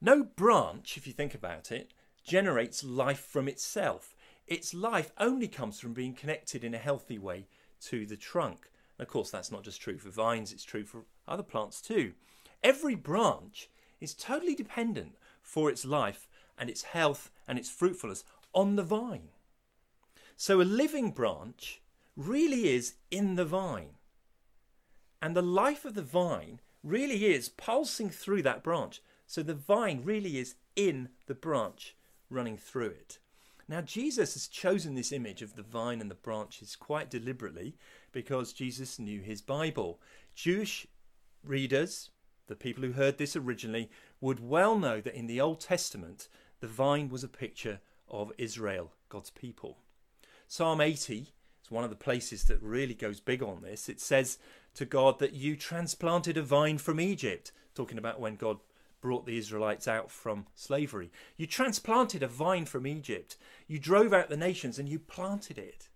No 0.00 0.22
branch, 0.22 0.96
if 0.96 1.06
you 1.06 1.12
think 1.12 1.34
about 1.34 1.72
it, 1.72 1.92
generates 2.24 2.84
life 2.84 3.20
from 3.20 3.48
itself. 3.48 4.14
Its 4.46 4.72
life 4.72 5.10
only 5.18 5.48
comes 5.48 5.80
from 5.80 5.92
being 5.92 6.14
connected 6.14 6.62
in 6.62 6.74
a 6.74 6.78
healthy 6.78 7.18
way 7.18 7.46
to 7.80 8.06
the 8.06 8.16
trunk. 8.16 8.70
And 8.98 9.06
of 9.06 9.12
course, 9.12 9.30
that's 9.30 9.50
not 9.50 9.64
just 9.64 9.80
true 9.80 9.98
for 9.98 10.10
vines, 10.10 10.52
it's 10.52 10.64
true 10.64 10.84
for 10.84 11.04
other 11.26 11.42
plants 11.42 11.80
too. 11.80 12.12
Every 12.62 12.94
branch 12.94 13.68
is 14.00 14.14
totally 14.14 14.54
dependent 14.54 15.16
for 15.42 15.70
its 15.70 15.84
life 15.84 16.28
and 16.58 16.70
its 16.70 16.82
health 16.82 17.30
and 17.48 17.58
its 17.58 17.70
fruitfulness 17.70 18.24
on 18.54 18.76
the 18.76 18.82
vine. 18.82 19.28
So 20.36 20.60
a 20.60 20.62
living 20.62 21.10
branch 21.10 21.80
really 22.16 22.74
is 22.74 22.94
in 23.10 23.36
the 23.36 23.44
vine. 23.44 23.96
And 25.20 25.36
the 25.36 25.42
life 25.42 25.84
of 25.84 25.94
the 25.94 26.02
vine 26.02 26.60
really 26.82 27.26
is 27.26 27.48
pulsing 27.48 28.10
through 28.10 28.42
that 28.42 28.62
branch. 28.62 29.00
So 29.26 29.42
the 29.42 29.54
vine 29.54 30.02
really 30.04 30.38
is 30.38 30.56
in 30.74 31.10
the 31.26 31.34
branch, 31.34 31.96
running 32.28 32.56
through 32.56 32.90
it. 32.90 33.18
Now, 33.68 33.80
Jesus 33.80 34.34
has 34.34 34.48
chosen 34.48 34.94
this 34.94 35.12
image 35.12 35.40
of 35.40 35.54
the 35.54 35.62
vine 35.62 36.00
and 36.00 36.10
the 36.10 36.16
branches 36.16 36.76
quite 36.76 37.08
deliberately 37.08 37.76
because 38.10 38.52
Jesus 38.52 38.98
knew 38.98 39.20
his 39.20 39.40
Bible. 39.40 40.00
Jewish 40.34 40.86
readers, 41.44 42.10
the 42.46 42.56
people 42.56 42.82
who 42.84 42.92
heard 42.92 43.18
this 43.18 43.36
originally, 43.36 43.90
would 44.20 44.40
well 44.40 44.78
know 44.78 45.00
that 45.00 45.14
in 45.14 45.26
the 45.26 45.40
Old 45.40 45.60
Testament, 45.60 46.28
the 46.60 46.66
vine 46.66 47.08
was 47.08 47.24
a 47.24 47.28
picture 47.28 47.80
of 48.08 48.32
Israel, 48.38 48.92
God's 49.08 49.30
people. 49.30 49.78
Psalm 50.46 50.80
80 50.80 51.28
is 51.62 51.70
one 51.70 51.84
of 51.84 51.90
the 51.90 51.96
places 51.96 52.44
that 52.44 52.62
really 52.62 52.94
goes 52.94 53.20
big 53.20 53.42
on 53.42 53.62
this. 53.62 53.88
It 53.88 54.00
says, 54.00 54.38
to 54.74 54.84
God 54.84 55.18
that 55.18 55.34
you 55.34 55.56
transplanted 55.56 56.36
a 56.36 56.42
vine 56.42 56.78
from 56.78 57.00
Egypt, 57.00 57.52
talking 57.74 57.98
about 57.98 58.20
when 58.20 58.36
God 58.36 58.58
brought 59.00 59.26
the 59.26 59.36
Israelites 59.36 59.88
out 59.88 60.10
from 60.10 60.46
slavery. 60.54 61.10
You 61.36 61.46
transplanted 61.46 62.22
a 62.22 62.28
vine 62.28 62.66
from 62.66 62.86
Egypt. 62.86 63.36
You 63.66 63.78
drove 63.78 64.12
out 64.12 64.30
the 64.30 64.36
nations 64.36 64.78
and 64.78 64.88
you 64.88 64.98
planted 64.98 65.58
it. 65.58 65.88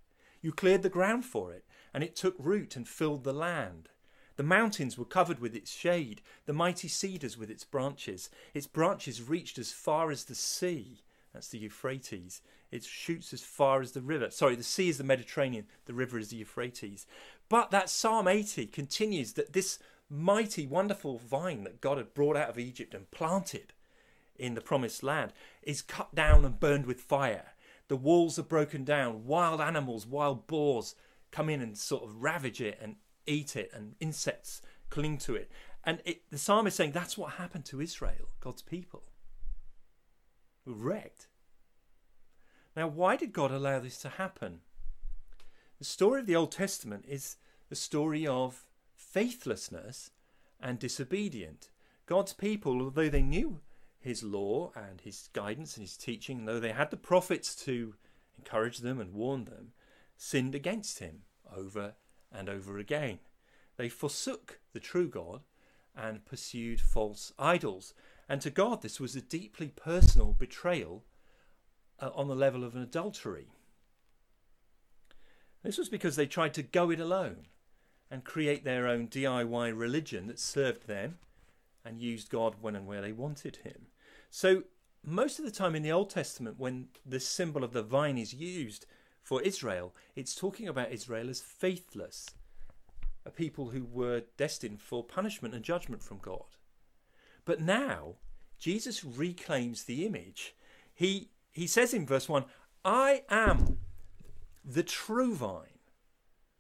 You 0.43 0.53
cleared 0.53 0.83
the 0.83 0.89
ground 0.89 1.25
for 1.25 1.53
it, 1.53 1.65
and 1.95 2.05
it 2.05 2.17
took 2.17 2.35
root 2.39 2.77
and 2.77 2.87
filled 2.87 3.25
the 3.25 3.33
land. 3.33 3.89
The 4.37 4.43
mountains 4.43 4.99
were 4.99 5.05
covered 5.05 5.41
with 5.41 5.55
its 5.55 5.75
shade, 5.75 6.21
the 6.45 6.53
mighty 6.53 6.89
cedars 6.89 7.39
with 7.39 7.51
its 7.51 7.65
branches. 7.65 8.29
Its 8.55 8.67
branches 8.67 9.23
reached 9.23 9.59
as 9.59 9.73
far 9.73 10.11
as 10.11 10.25
the 10.25 10.35
sea. 10.35 11.03
That's 11.33 11.49
the 11.49 11.59
Euphrates. 11.59 12.43
It 12.71 12.85
shoots 12.85 13.33
as 13.33 13.43
far 13.43 13.81
as 13.81 13.93
the 13.93 14.01
river. 14.01 14.31
Sorry, 14.31 14.57
the 14.57 14.63
sea 14.63 14.89
is 14.89 14.99
the 14.99 15.05
Mediterranean, 15.05 15.67
the 15.87 15.95
river 15.95 16.19
is 16.19 16.29
the 16.29 16.37
Euphrates. 16.37 17.07
But 17.49 17.71
that 17.71 17.89
Psalm 17.89 18.29
80 18.29 18.67
continues 18.67 19.35
that 19.35 19.53
this 19.53 19.79
mighty, 20.11 20.67
wonderful 20.67 21.19
vine 21.19 21.65
that 21.65 21.81
God 21.81 21.99
had 21.99 22.15
brought 22.15 22.37
out 22.37 22.51
of 22.51 22.59
Egypt 22.59 22.95
and 22.95 23.11
planted 23.11 23.73
in 24.39 24.55
the 24.55 24.61
promised 24.61 25.03
land 25.03 25.33
is 25.63 25.83
cut 25.83 26.15
down 26.15 26.45
and 26.45 26.61
burned 26.61 26.87
with 26.87 27.01
fire. 27.01 27.55
The 27.89 27.97
walls 27.97 28.39
are 28.39 28.45
broken 28.45 28.85
down. 28.85 29.27
Wild 29.27 29.61
animals, 29.61 30.07
wild 30.07 30.47
boars 30.47 30.95
come 31.31 31.49
in 31.49 31.61
and 31.61 31.77
sort 31.77 32.05
of 32.05 32.23
ravage 32.23 32.61
it 32.61 32.79
and 32.81 32.97
eat 33.27 33.57
it, 33.57 33.71
and 33.73 33.95
insects 34.01 34.63
cling 34.91 35.19
to 35.19 35.35
it. 35.35 35.51
And 35.85 36.01
it, 36.05 36.23
the 36.31 36.39
psalm 36.39 36.67
is 36.67 36.75
saying 36.75 36.93
that's 36.93 37.17
what 37.17 37.33
happened 37.33 37.65
to 37.67 37.81
Israel, 37.81 38.29
God's 38.41 38.63
people. 38.63 39.05
Were 40.65 40.75
wrecked. 40.75 41.29
Now, 42.77 42.89
why 42.89 43.17
did 43.17 43.33
God 43.33 43.51
allow 43.51 43.79
this 43.79 43.99
to 43.99 44.09
happen? 44.11 44.61
The 45.79 45.85
story 45.85 46.21
of 46.21 46.27
the 46.27 46.37
Old 46.37 46.53
Testament 46.53 47.05
is 47.09 47.37
the 47.69 47.77
story 47.77 48.27
of 48.27 48.65
faithlessness 48.95 50.11
and 50.61 50.79
disobedient. 50.79 51.71
God's 52.07 52.33
people, 52.33 52.81
although 52.81 53.09
they 53.09 53.23
knew 53.23 53.61
his 53.99 54.23
law 54.23 54.73
and 54.75 55.01
his 55.01 55.29
guidance 55.33 55.77
and 55.77 55.83
his 55.83 55.97
teaching, 55.97 56.45
though 56.45 56.61
they 56.61 56.73
had 56.73 56.91
the 56.91 56.97
prophets 56.97 57.55
to 57.65 57.95
encourage 58.39 58.79
them 58.79 59.01
and 59.01 59.13
warn 59.13 59.45
them, 59.45 59.73
sinned 60.17 60.55
against 60.55 60.99
him 60.99 61.23
over 61.55 61.95
and 62.37 62.49
over 62.49 62.79
again. 62.79 63.19
They 63.77 63.89
forsook 63.89 64.61
the 64.73 64.81
true 64.81 65.09
God 65.09 65.41
and 65.97 66.25
pursued 66.25 66.81
false 66.81 67.33
idols. 67.39 67.95
And 68.29 68.41
to 68.43 68.51
God, 68.51 68.83
this 68.83 69.01
was 69.01 69.17
a 69.17 69.21
deeply 69.21 69.69
personal 69.69 70.35
betrayal 70.39 71.05
uh, 72.01 72.11
on 72.15 72.29
the 72.29 72.35
level 72.35 72.65
of 72.65 72.75
an 72.75 72.83
adultery. 72.83 73.49
This 75.63 75.79
was 75.79 75.89
because 75.89 76.17
they 76.17 76.27
tried 76.27 76.55
to 76.55 76.63
go 76.63 76.91
it 76.91 77.01
alone 77.01 77.47
and 78.11 78.25
create 78.25 78.65
their 78.65 78.87
own 78.87 79.09
DIY 79.09 79.77
religion 79.77 80.27
that 80.29 80.39
served 80.39 80.87
them 80.87 81.19
and 81.85 82.01
used 82.01 82.31
God 82.31 82.57
when 82.61 82.77
and 82.77 82.87
where 82.87 83.03
they 83.03 83.13
wanted 83.13 83.57
Him. 83.57 83.87
So, 84.31 84.65
most 85.05 85.39
of 85.39 85.45
the 85.45 85.51
time 85.53 85.77
in 85.77 85.83
the 85.83 85.93
Old 85.93 86.11
Testament, 86.11 86.59
when 86.59 86.89
the 87.05 87.21
symbol 87.21 87.63
of 87.63 87.73
the 87.73 87.83
vine 87.83 88.19
is 88.19 88.35
used 88.35 88.87
for 89.27 89.43
Israel, 89.43 89.93
it's 90.15 90.37
talking 90.37 90.69
about 90.69 90.93
Israel 90.93 91.29
as 91.29 91.41
faithless, 91.41 92.27
a 93.25 93.31
people 93.33 93.71
who 93.71 93.85
were 93.85 94.23
destined 94.37 94.81
for 94.81 95.03
punishment 95.03 95.53
and 95.53 95.65
judgment 95.65 96.01
from 96.01 96.19
God. 96.19 96.45
But 97.45 97.61
now, 97.61 98.19
Jesus 98.57 99.03
reclaims 99.03 99.83
the 99.83 100.07
image. 100.07 100.55
He, 100.95 101.31
he 101.51 101.67
says 101.67 101.93
in 101.93 102.07
verse 102.07 102.29
1 102.29 102.45
I 102.85 103.25
am 103.29 103.79
the 104.65 104.85
true 104.85 105.35
vine. 105.35 105.81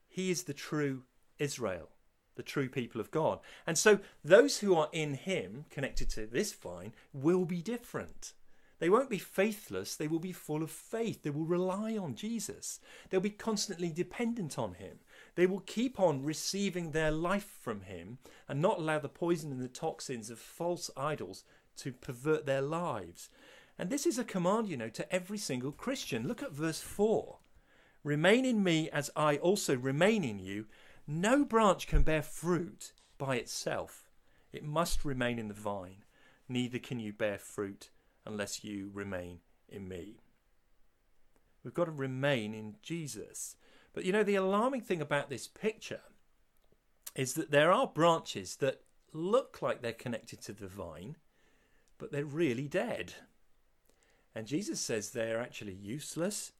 He 0.08 0.32
is 0.32 0.42
the 0.42 0.52
true 0.52 1.04
Israel, 1.38 1.90
the 2.34 2.42
true 2.42 2.68
people 2.68 3.00
of 3.00 3.12
God. 3.12 3.38
And 3.64 3.78
so 3.78 4.00
those 4.24 4.58
who 4.58 4.74
are 4.74 4.88
in 4.90 5.14
Him, 5.14 5.66
connected 5.70 6.10
to 6.10 6.26
this 6.26 6.52
vine, 6.52 6.94
will 7.12 7.44
be 7.44 7.62
different. 7.62 8.32
They 8.78 8.90
won't 8.90 9.08
be 9.08 9.18
faithless, 9.18 9.96
they 9.96 10.06
will 10.06 10.18
be 10.18 10.32
full 10.32 10.62
of 10.62 10.70
faith. 10.70 11.22
They 11.22 11.30
will 11.30 11.46
rely 11.46 11.96
on 11.96 12.14
Jesus. 12.14 12.78
They'll 13.08 13.20
be 13.20 13.30
constantly 13.30 13.90
dependent 13.90 14.58
on 14.58 14.74
Him. 14.74 14.98
They 15.34 15.46
will 15.46 15.60
keep 15.60 15.98
on 15.98 16.22
receiving 16.22 16.90
their 16.90 17.10
life 17.10 17.56
from 17.60 17.82
Him 17.82 18.18
and 18.48 18.60
not 18.60 18.78
allow 18.78 18.98
the 18.98 19.08
poison 19.08 19.50
and 19.50 19.62
the 19.62 19.68
toxins 19.68 20.28
of 20.28 20.38
false 20.38 20.90
idols 20.96 21.44
to 21.78 21.92
pervert 21.92 22.44
their 22.44 22.62
lives. 22.62 23.30
And 23.78 23.90
this 23.90 24.06
is 24.06 24.18
a 24.18 24.24
command, 24.24 24.68
you 24.68 24.76
know, 24.76 24.88
to 24.90 25.12
every 25.14 25.38
single 25.38 25.72
Christian. 25.72 26.26
Look 26.26 26.42
at 26.42 26.52
verse 26.52 26.80
4 26.80 27.38
Remain 28.04 28.44
in 28.44 28.62
me 28.62 28.88
as 28.90 29.10
I 29.16 29.36
also 29.38 29.76
remain 29.76 30.22
in 30.22 30.38
you. 30.38 30.66
No 31.06 31.44
branch 31.44 31.86
can 31.86 32.02
bear 32.02 32.22
fruit 32.22 32.92
by 33.18 33.36
itself, 33.36 34.10
it 34.52 34.62
must 34.64 35.04
remain 35.04 35.38
in 35.38 35.48
the 35.48 35.54
vine. 35.54 36.04
Neither 36.48 36.78
can 36.78 37.00
you 37.00 37.12
bear 37.12 37.38
fruit 37.38 37.90
unless 38.26 38.64
you 38.64 38.90
remain 38.92 39.40
in 39.68 39.88
me. 39.88 40.20
We've 41.62 41.74
got 41.74 41.86
to 41.86 41.92
remain 41.92 42.54
in 42.54 42.76
Jesus. 42.82 43.56
But 43.92 44.04
you 44.04 44.12
know, 44.12 44.22
the 44.22 44.34
alarming 44.34 44.82
thing 44.82 45.00
about 45.00 45.30
this 45.30 45.48
picture 45.48 46.02
is 47.14 47.34
that 47.34 47.50
there 47.50 47.72
are 47.72 47.86
branches 47.86 48.56
that 48.56 48.82
look 49.12 49.62
like 49.62 49.80
they're 49.80 49.92
connected 49.92 50.40
to 50.42 50.52
the 50.52 50.68
vine, 50.68 51.16
but 51.98 52.12
they're 52.12 52.24
really 52.24 52.68
dead. 52.68 53.14
And 54.34 54.46
Jesus 54.46 54.80
says 54.80 55.10
they're 55.10 55.40
actually 55.40 55.72
useless 55.72 56.52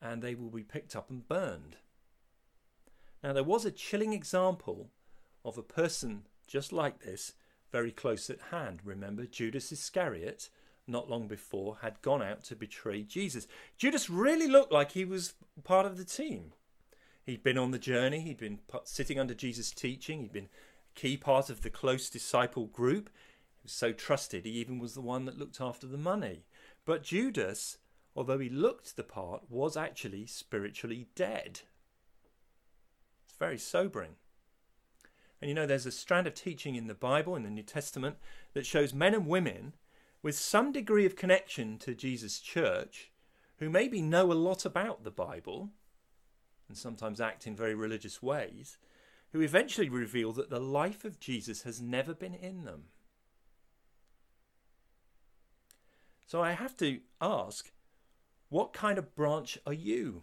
and 0.00 0.22
they 0.22 0.34
will 0.34 0.50
be 0.50 0.62
picked 0.62 0.96
up 0.96 1.10
and 1.10 1.28
burned. 1.28 1.76
Now, 3.22 3.32
there 3.32 3.44
was 3.44 3.64
a 3.64 3.70
chilling 3.70 4.12
example 4.12 4.90
of 5.44 5.58
a 5.58 5.62
person 5.62 6.22
just 6.46 6.72
like 6.72 7.00
this 7.00 7.32
very 7.70 7.90
close 7.90 8.30
at 8.30 8.40
hand. 8.50 8.80
Remember, 8.84 9.26
Judas 9.26 9.72
Iscariot, 9.72 10.48
not 10.86 11.08
long 11.08 11.26
before, 11.26 11.78
had 11.82 12.02
gone 12.02 12.22
out 12.22 12.44
to 12.44 12.56
betray 12.56 13.02
Jesus. 13.02 13.46
Judas 13.76 14.10
really 14.10 14.46
looked 14.46 14.72
like 14.72 14.92
he 14.92 15.04
was 15.04 15.34
part 15.62 15.86
of 15.86 15.96
the 15.96 16.04
team. 16.04 16.52
He'd 17.24 17.42
been 17.42 17.58
on 17.58 17.70
the 17.70 17.78
journey, 17.78 18.20
he'd 18.20 18.38
been 18.38 18.58
sitting 18.84 19.18
under 19.18 19.34
Jesus' 19.34 19.70
teaching, 19.70 20.20
he'd 20.20 20.32
been 20.32 20.48
a 20.94 21.00
key 21.00 21.16
part 21.16 21.48
of 21.48 21.62
the 21.62 21.70
close 21.70 22.10
disciple 22.10 22.66
group. 22.66 23.08
He 23.56 23.64
was 23.64 23.72
so 23.72 23.92
trusted, 23.92 24.44
he 24.44 24.52
even 24.52 24.78
was 24.78 24.94
the 24.94 25.00
one 25.00 25.24
that 25.24 25.38
looked 25.38 25.60
after 25.60 25.86
the 25.86 25.96
money. 25.96 26.44
But 26.84 27.02
Judas, 27.02 27.78
although 28.14 28.38
he 28.38 28.50
looked 28.50 28.96
the 28.96 29.04
part, 29.04 29.44
was 29.48 29.76
actually 29.76 30.26
spiritually 30.26 31.08
dead. 31.14 31.60
It's 33.24 33.38
very 33.38 33.58
sobering. 33.58 34.16
And 35.40 35.48
you 35.48 35.54
know, 35.54 35.66
there's 35.66 35.86
a 35.86 35.90
strand 35.90 36.26
of 36.26 36.34
teaching 36.34 36.74
in 36.74 36.86
the 36.86 36.94
Bible, 36.94 37.36
in 37.36 37.42
the 37.42 37.50
New 37.50 37.62
Testament, 37.62 38.16
that 38.52 38.66
shows 38.66 38.94
men 38.94 39.14
and 39.14 39.26
women 39.26 39.74
with 40.24 40.34
some 40.34 40.72
degree 40.72 41.04
of 41.04 41.16
connection 41.16 41.76
to 41.76 41.94
Jesus' 41.94 42.40
church, 42.40 43.10
who 43.58 43.68
maybe 43.68 44.00
know 44.00 44.32
a 44.32 44.34
lot 44.34 44.64
about 44.64 45.04
the 45.04 45.10
Bible 45.10 45.68
and 46.66 46.78
sometimes 46.78 47.20
act 47.20 47.46
in 47.46 47.54
very 47.54 47.74
religious 47.74 48.22
ways, 48.22 48.78
who 49.32 49.42
eventually 49.42 49.90
reveal 49.90 50.32
that 50.32 50.48
the 50.48 50.58
life 50.58 51.04
of 51.04 51.20
Jesus 51.20 51.64
has 51.64 51.82
never 51.82 52.14
been 52.14 52.32
in 52.32 52.64
them. 52.64 52.84
So 56.26 56.42
I 56.42 56.52
have 56.52 56.74
to 56.78 57.00
ask, 57.20 57.70
what 58.48 58.72
kind 58.72 58.96
of 58.96 59.14
branch 59.14 59.58
are 59.66 59.74
you? 59.74 60.22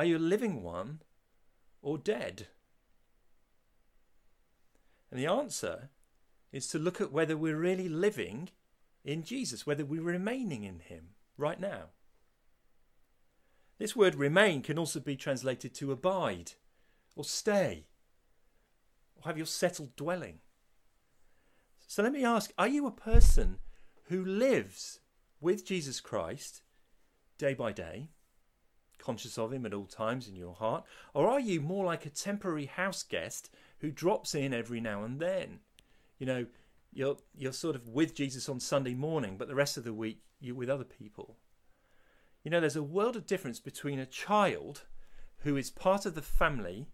Are 0.00 0.04
you 0.04 0.16
a 0.16 0.18
living 0.18 0.64
one 0.64 1.00
or 1.80 1.96
dead? 1.96 2.48
And 5.12 5.20
the 5.20 5.26
answer 5.26 5.90
is 6.52 6.66
to 6.68 6.78
look 6.78 7.00
at 7.00 7.12
whether 7.12 7.36
we're 7.36 7.56
really 7.56 7.88
living 7.88 8.50
in 9.04 9.22
Jesus, 9.22 9.66
whether 9.66 9.84
we're 9.84 10.02
remaining 10.02 10.64
in 10.64 10.80
Him 10.80 11.10
right 11.36 11.60
now. 11.60 11.90
This 13.78 13.94
word 13.94 14.14
remain 14.14 14.62
can 14.62 14.78
also 14.78 15.00
be 15.00 15.16
translated 15.16 15.74
to 15.74 15.92
abide 15.92 16.52
or 17.14 17.24
stay 17.24 17.86
or 19.16 19.24
have 19.24 19.36
your 19.36 19.46
settled 19.46 19.94
dwelling. 19.96 20.38
So 21.86 22.02
let 22.02 22.12
me 22.12 22.24
ask 22.24 22.52
are 22.58 22.68
you 22.68 22.86
a 22.86 22.90
person 22.90 23.58
who 24.08 24.24
lives 24.24 25.00
with 25.40 25.64
Jesus 25.64 26.00
Christ 26.00 26.62
day 27.38 27.54
by 27.54 27.72
day, 27.72 28.08
conscious 28.98 29.38
of 29.38 29.52
Him 29.52 29.66
at 29.66 29.74
all 29.74 29.86
times 29.86 30.26
in 30.26 30.36
your 30.36 30.54
heart? 30.54 30.84
Or 31.14 31.28
are 31.28 31.40
you 31.40 31.60
more 31.60 31.84
like 31.84 32.06
a 32.06 32.10
temporary 32.10 32.66
house 32.66 33.02
guest 33.02 33.50
who 33.80 33.90
drops 33.90 34.34
in 34.34 34.54
every 34.54 34.80
now 34.80 35.04
and 35.04 35.20
then? 35.20 35.60
You 36.18 36.26
know, 36.26 36.46
you're 36.92 37.16
you're 37.34 37.52
sort 37.52 37.76
of 37.76 37.88
with 37.88 38.14
Jesus 38.14 38.48
on 38.48 38.60
Sunday 38.60 38.94
morning, 38.94 39.36
but 39.36 39.48
the 39.48 39.54
rest 39.54 39.76
of 39.76 39.84
the 39.84 39.92
week 39.92 40.22
you're 40.40 40.54
with 40.54 40.70
other 40.70 40.84
people. 40.84 41.36
You 42.42 42.50
know, 42.50 42.60
there's 42.60 42.76
a 42.76 42.82
world 42.82 43.16
of 43.16 43.26
difference 43.26 43.60
between 43.60 43.98
a 43.98 44.06
child 44.06 44.82
who 45.38 45.56
is 45.56 45.70
part 45.70 46.06
of 46.06 46.14
the 46.14 46.22
family 46.22 46.86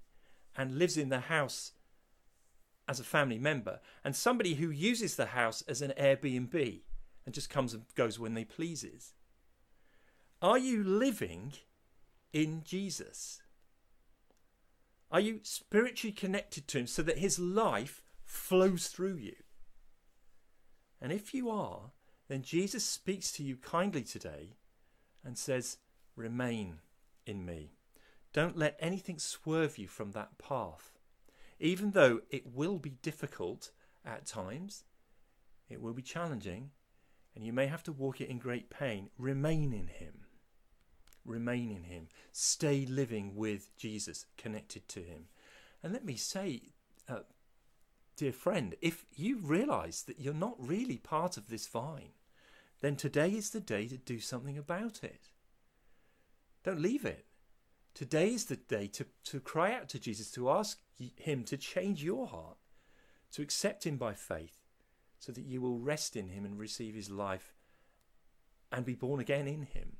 and 0.57 0.79
lives 0.79 0.97
in 0.97 1.09
the 1.09 1.21
house 1.21 1.73
as 2.89 2.99
a 2.99 3.05
family 3.05 3.39
member, 3.39 3.81
and 4.05 4.17
somebody 4.17 4.55
who 4.55 4.71
uses 4.71 5.15
the 5.15 5.27
house 5.27 5.63
as 5.69 5.83
an 5.83 5.93
Airbnb 5.99 6.81
and 7.25 7.35
just 7.35 7.49
comes 7.49 7.75
and 7.75 7.85
goes 7.95 8.19
when 8.19 8.35
they 8.35 8.45
pleases. 8.45 9.13
Are 10.41 10.59
you 10.59 10.83
living 10.83 11.53
in 12.33 12.63
Jesus? 12.65 13.43
Are 15.11 15.21
you 15.21 15.41
spiritually 15.43 16.13
connected 16.13 16.67
to 16.69 16.79
Him 16.79 16.87
so 16.87 17.03
that 17.03 17.19
His 17.19 17.39
life 17.39 18.03
flows 18.33 18.87
through 18.89 19.17
you. 19.17 19.35
And 21.01 21.13
if 21.13 21.35
you 21.35 21.51
are, 21.51 21.91
then 22.29 22.43
Jesus 22.43 22.85
speaks 22.85 23.31
to 23.33 23.43
you 23.43 23.57
kindly 23.57 24.03
today 24.03 24.57
and 25.23 25.37
says, 25.37 25.77
remain 26.17 26.79
in 27.27 27.45
me. 27.45 27.73
Don't 28.33 28.57
let 28.57 28.77
anything 28.81 29.19
swerve 29.19 29.77
you 29.77 29.87
from 29.87 30.13
that 30.13 30.39
path. 30.39 30.99
Even 31.61 31.91
though 31.91 32.21
it 32.31 32.47
will 32.47 32.79
be 32.79 32.97
difficult 33.03 33.71
at 34.05 34.27
times, 34.27 34.85
it 35.69 35.83
will 35.83 35.93
be 35.93 36.03
challenging, 36.03 36.71
and 37.37 37.45
you 37.45 37.53
may 37.53 37.67
have 37.67 37.83
to 37.85 37.93
walk 37.93 38.21
it 38.21 38.31
in 38.31 38.39
great 38.39 38.71
pain, 38.71 39.11
remain 39.19 39.73
in 39.73 39.89
Him. 39.89 40.25
Remain 41.25 41.71
in 41.71 41.85
Him. 41.85 42.09
Stay 42.33 42.87
living 42.87 43.35
with 43.37 43.77
Jesus, 43.77 44.25
connected 44.39 44.89
to 44.89 45.01
Him. 45.01 45.27
And 45.83 45.93
let 45.93 46.05
me 46.05 46.17
say, 46.17 46.63
uh, 47.09 47.21
dear 48.23 48.33
friend, 48.33 48.77
if 48.81 49.05
you 49.17 49.37
realize 49.37 50.05
that 50.05 50.21
you're 50.21 50.33
not 50.33 50.55
really 50.57 50.97
part 50.97 51.37
of 51.37 51.49
this 51.49 51.67
vine, 51.67 52.13
then 52.81 52.95
today 52.95 53.31
is 53.31 53.51
the 53.51 53.59
day 53.59 53.89
to 53.89 53.97
do 53.97 54.21
something 54.21 54.57
about 54.57 55.03
it. 55.03 55.31
Don't 56.63 56.81
leave 56.81 57.05
it. 57.05 57.27
Today 57.95 58.29
is 58.29 58.45
the 58.45 58.55
day 58.55 58.87
to, 58.87 59.07
to 59.25 59.41
cry 59.41 59.75
out 59.75 59.89
to 59.89 59.99
Jesus, 59.99 60.31
to 60.31 60.51
ask 60.51 60.79
Him 61.17 61.43
to 61.43 61.57
change 61.57 62.05
your 62.05 62.29
heart, 62.29 62.59
to 63.33 63.43
accept 63.43 63.85
Him 63.85 63.97
by 63.97 64.15
faith, 64.15 64.61
so 65.19 65.33
that 65.33 65.45
you 65.45 65.61
will 65.61 65.81
rest 65.81 66.15
in 66.15 66.29
Him 66.29 66.45
and 66.45 66.61
receive 66.61 66.95
His 66.95 67.11
life 67.11 67.55
and 68.71 68.85
be 68.85 68.95
born 68.95 69.19
again 69.19 69.49
in 69.49 69.63
Him. 69.63 69.97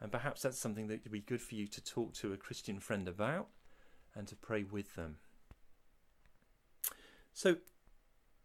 And 0.00 0.12
perhaps 0.12 0.42
that's 0.42 0.56
something 0.56 0.86
that 0.86 1.02
would 1.02 1.10
be 1.10 1.18
good 1.18 1.42
for 1.42 1.56
you 1.56 1.66
to 1.66 1.82
talk 1.82 2.14
to 2.14 2.32
a 2.32 2.36
Christian 2.36 2.78
friend 2.78 3.08
about 3.08 3.48
and 4.14 4.28
to 4.28 4.36
pray 4.36 4.62
with 4.62 4.94
them. 4.94 5.16
So, 7.32 7.56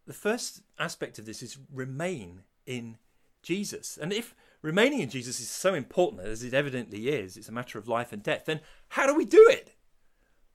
the 0.06 0.12
first 0.12 0.62
aspect 0.78 1.18
of 1.18 1.26
this 1.26 1.42
is 1.42 1.58
remain 1.72 2.42
in 2.64 2.98
Jesus. 3.42 3.98
And 4.00 4.12
if 4.12 4.34
remaining 4.62 5.00
in 5.00 5.10
Jesus 5.10 5.40
is 5.40 5.48
so 5.48 5.74
important, 5.74 6.22
as 6.22 6.42
it 6.42 6.54
evidently 6.54 7.08
is, 7.08 7.36
it's 7.36 7.48
a 7.48 7.52
matter 7.52 7.78
of 7.78 7.88
life 7.88 8.12
and 8.12 8.22
death, 8.22 8.44
then 8.46 8.60
how 8.90 9.06
do 9.06 9.14
we 9.14 9.24
do 9.24 9.46
it? 9.48 9.74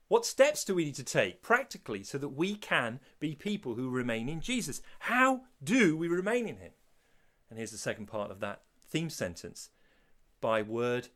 What 0.07 0.25
steps 0.25 0.65
do 0.65 0.75
we 0.75 0.83
need 0.83 0.95
to 0.95 1.05
take 1.05 1.41
practically 1.41 2.03
so 2.03 2.17
that 2.17 2.29
we 2.29 2.55
can 2.55 2.99
be 3.19 3.33
people 3.33 3.75
who 3.75 3.89
remain 3.89 4.27
in 4.27 4.41
Jesus? 4.41 4.81
How 4.99 5.43
do 5.63 5.95
we 5.95 6.09
remain 6.09 6.47
in 6.47 6.57
Him? 6.57 6.73
And 7.49 7.57
here's 7.57 7.71
the 7.71 7.77
second 7.77 8.07
part 8.07 8.29
of 8.29 8.41
that 8.41 8.63
theme 8.89 9.09
sentence 9.09 9.69
by 10.41 10.61
word, 10.61 11.07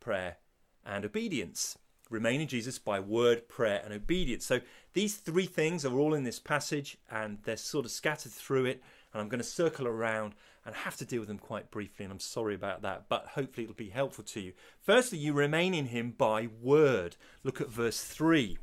prayer, 0.00 0.36
and 0.84 1.04
obedience. 1.04 1.78
Remain 2.12 2.42
in 2.42 2.46
Jesus 2.46 2.78
by 2.78 3.00
word, 3.00 3.48
prayer, 3.48 3.80
and 3.82 3.94
obedience. 3.94 4.44
So 4.44 4.60
these 4.92 5.16
three 5.16 5.46
things 5.46 5.82
are 5.86 5.98
all 5.98 6.12
in 6.12 6.24
this 6.24 6.38
passage 6.38 6.98
and 7.10 7.38
they're 7.44 7.56
sort 7.56 7.86
of 7.86 7.90
scattered 7.90 8.32
through 8.32 8.66
it. 8.66 8.82
And 9.12 9.22
I'm 9.22 9.30
going 9.30 9.40
to 9.40 9.44
circle 9.44 9.88
around 9.88 10.34
and 10.66 10.74
have 10.74 10.96
to 10.98 11.06
deal 11.06 11.20
with 11.20 11.28
them 11.28 11.38
quite 11.38 11.70
briefly, 11.70 12.04
and 12.04 12.12
I'm 12.12 12.20
sorry 12.20 12.54
about 12.54 12.82
that, 12.82 13.08
but 13.08 13.28
hopefully 13.28 13.64
it'll 13.64 13.74
be 13.74 13.88
helpful 13.88 14.24
to 14.24 14.40
you. 14.40 14.52
Firstly, 14.80 15.18
you 15.18 15.32
remain 15.32 15.74
in 15.74 15.86
him 15.86 16.14
by 16.16 16.48
word. 16.60 17.16
Look 17.42 17.60
at 17.60 17.68
verse 17.68 18.04
3. 18.04 18.58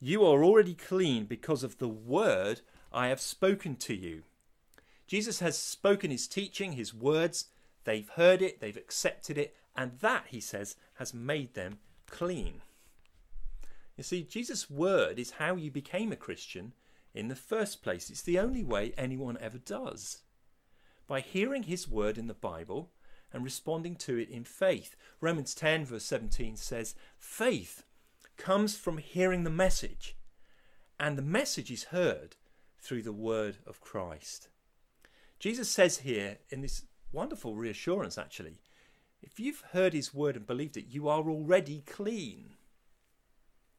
You 0.00 0.24
are 0.24 0.42
already 0.42 0.74
clean 0.74 1.26
because 1.26 1.62
of 1.62 1.78
the 1.78 1.88
word 1.88 2.62
I 2.92 3.08
have 3.08 3.20
spoken 3.20 3.76
to 3.76 3.94
you. 3.94 4.22
Jesus 5.06 5.40
has 5.40 5.56
spoken 5.56 6.10
his 6.10 6.26
teaching, 6.26 6.72
his 6.72 6.94
words. 6.94 7.44
They've 7.84 8.08
heard 8.08 8.40
it, 8.42 8.60
they've 8.60 8.76
accepted 8.76 9.36
it, 9.36 9.54
and 9.76 9.98
that, 10.00 10.24
he 10.28 10.40
says, 10.40 10.76
has 10.94 11.14
made 11.14 11.54
them 11.54 11.78
clean. 12.12 12.62
You 13.96 14.04
see, 14.04 14.22
Jesus' 14.22 14.70
word 14.70 15.18
is 15.18 15.32
how 15.32 15.56
you 15.56 15.72
became 15.72 16.12
a 16.12 16.16
Christian 16.16 16.74
in 17.12 17.26
the 17.26 17.34
first 17.34 17.82
place. 17.82 18.08
It's 18.08 18.22
the 18.22 18.38
only 18.38 18.62
way 18.62 18.92
anyone 18.96 19.36
ever 19.40 19.58
does 19.58 20.22
by 21.08 21.20
hearing 21.20 21.64
his 21.64 21.88
word 21.88 22.16
in 22.16 22.28
the 22.28 22.34
Bible 22.34 22.90
and 23.32 23.42
responding 23.42 23.96
to 23.96 24.16
it 24.16 24.30
in 24.30 24.44
faith. 24.44 24.94
Romans 25.20 25.54
10, 25.54 25.86
verse 25.86 26.04
17 26.04 26.56
says, 26.56 26.94
Faith 27.18 27.84
comes 28.36 28.76
from 28.76 28.98
hearing 28.98 29.44
the 29.44 29.50
message, 29.50 30.16
and 31.00 31.16
the 31.16 31.22
message 31.22 31.70
is 31.70 31.84
heard 31.84 32.36
through 32.80 33.02
the 33.02 33.12
word 33.12 33.58
of 33.66 33.80
Christ. 33.80 34.48
Jesus 35.38 35.68
says 35.68 35.98
here, 35.98 36.38
in 36.50 36.60
this 36.60 36.84
wonderful 37.12 37.56
reassurance 37.56 38.16
actually, 38.18 38.60
if 39.22 39.38
you've 39.38 39.62
heard 39.72 39.92
his 39.92 40.12
word 40.12 40.36
and 40.36 40.46
believed 40.46 40.76
it, 40.76 40.86
you 40.88 41.08
are 41.08 41.22
already 41.22 41.82
clean. 41.86 42.54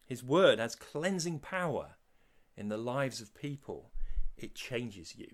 His 0.05 0.23
word 0.23 0.59
has 0.59 0.75
cleansing 0.75 1.39
power 1.39 1.95
in 2.55 2.69
the 2.69 2.77
lives 2.77 3.19
of 3.19 3.33
people, 3.33 3.91
it 4.37 4.55
changes 4.55 5.15
you. 5.17 5.27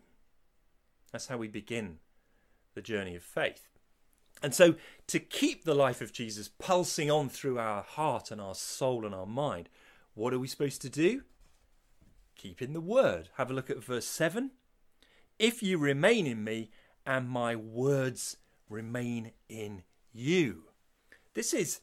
That's 1.12 1.28
how 1.28 1.38
we 1.38 1.48
begin 1.48 1.98
the 2.76 2.82
journey 2.82 3.16
of 3.16 3.24
faith. 3.24 3.68
And 4.42 4.56
so, 4.56 4.76
to 5.08 5.20
keep 5.20 5.66
the 5.66 5.76
life 5.76 6.02
of 6.02 6.14
Jesus 6.14 6.48
pulsing 6.48 7.12
on 7.12 7.28
through 7.28 7.60
our 7.60 7.82
heart 7.82 8.32
and 8.32 8.40
our 8.40 8.56
soul 8.56 9.06
and 9.06 9.14
our 9.14 9.26
mind, 9.26 9.68
what 10.14 10.34
are 10.34 10.40
we 10.40 10.48
supposed 10.48 10.82
to 10.84 10.90
do? 10.90 11.24
Keep 12.36 12.62
in 12.62 12.72
the 12.72 12.80
Word. 12.80 13.30
Have 13.36 13.52
a 13.52 13.54
look 13.54 13.70
at 13.70 13.84
verse 13.84 14.06
7. 14.06 14.52
If 15.38 15.62
you 15.62 15.78
remain 15.78 16.26
in 16.26 16.44
me 16.44 16.72
and 17.06 17.28
my 17.28 17.56
words 17.56 18.38
remain 18.70 19.32
in 19.50 19.84
you. 20.14 20.64
This 21.34 21.54
is 21.54 21.82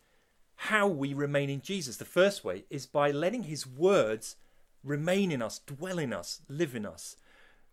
how 0.57 0.89
we 0.89 1.15
remain 1.15 1.51
in 1.51 1.61
Jesus. 1.61 1.97
The 1.97 2.05
first 2.05 2.45
way 2.45 2.65
is 2.71 2.87
by 2.87 3.11
letting 3.11 3.45
his 3.45 3.67
words 3.67 4.37
remain 4.83 5.31
in 5.31 5.43
us, 5.43 5.59
dwell 5.59 5.99
in 5.99 6.13
us, 6.13 6.41
live 6.49 6.75
in 6.75 6.87
us. 6.87 7.17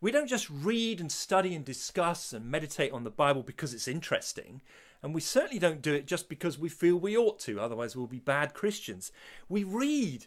We 0.02 0.12
don't 0.12 0.28
just 0.28 0.50
read 0.50 1.00
and 1.00 1.12
study 1.12 1.56
and 1.56 1.64
discuss 1.64 2.34
and 2.34 2.46
meditate 2.46 2.92
on 2.92 3.06
the 3.06 3.10
Bible 3.10 3.42
because 3.42 3.74
it's 3.74 3.88
interesting. 3.88 4.62
And 5.02 5.14
we 5.14 5.22
certainly 5.22 5.60
don't 5.60 5.82
do 5.82 5.94
it 5.94 6.08
just 6.08 6.28
because 6.28 6.60
we 6.60 6.70
feel 6.70 6.98
we 6.98 7.16
ought 7.16 7.40
to, 7.40 7.60
otherwise, 7.60 7.96
we'll 7.96 8.08
be 8.08 8.20
bad 8.20 8.54
Christians. 8.54 9.12
We 9.48 9.64
read 9.64 10.26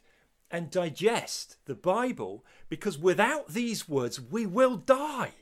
and 0.50 0.70
digest 0.70 1.56
the 1.66 1.74
Bible 1.74 2.44
because 2.68 2.96
without 2.96 3.48
these 3.48 3.88
words, 3.88 4.20
we 4.20 4.46
will 4.46 4.76
die. 4.76 5.32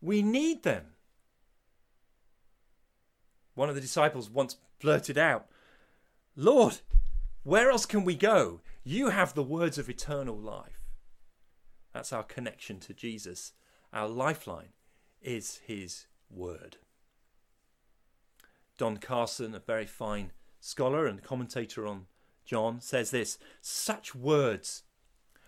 We 0.00 0.20
need 0.20 0.62
them. 0.62 0.93
One 3.54 3.68
of 3.68 3.74
the 3.74 3.80
disciples 3.80 4.30
once 4.30 4.56
blurted 4.80 5.18
out, 5.18 5.46
Lord, 6.36 6.80
where 7.42 7.70
else 7.70 7.86
can 7.86 8.04
we 8.04 8.16
go? 8.16 8.60
You 8.82 9.10
have 9.10 9.34
the 9.34 9.42
words 9.42 9.78
of 9.78 9.88
eternal 9.88 10.36
life. 10.36 10.80
That's 11.92 12.12
our 12.12 12.24
connection 12.24 12.80
to 12.80 12.94
Jesus. 12.94 13.52
Our 13.92 14.08
lifeline 14.08 14.72
is 15.22 15.60
his 15.66 16.06
word. 16.28 16.78
Don 18.76 18.96
Carson, 18.96 19.54
a 19.54 19.60
very 19.60 19.86
fine 19.86 20.32
scholar 20.60 21.06
and 21.06 21.22
commentator 21.22 21.86
on 21.86 22.06
John, 22.44 22.80
says 22.80 23.10
this 23.10 23.38
Such 23.60 24.14
words 24.14 24.82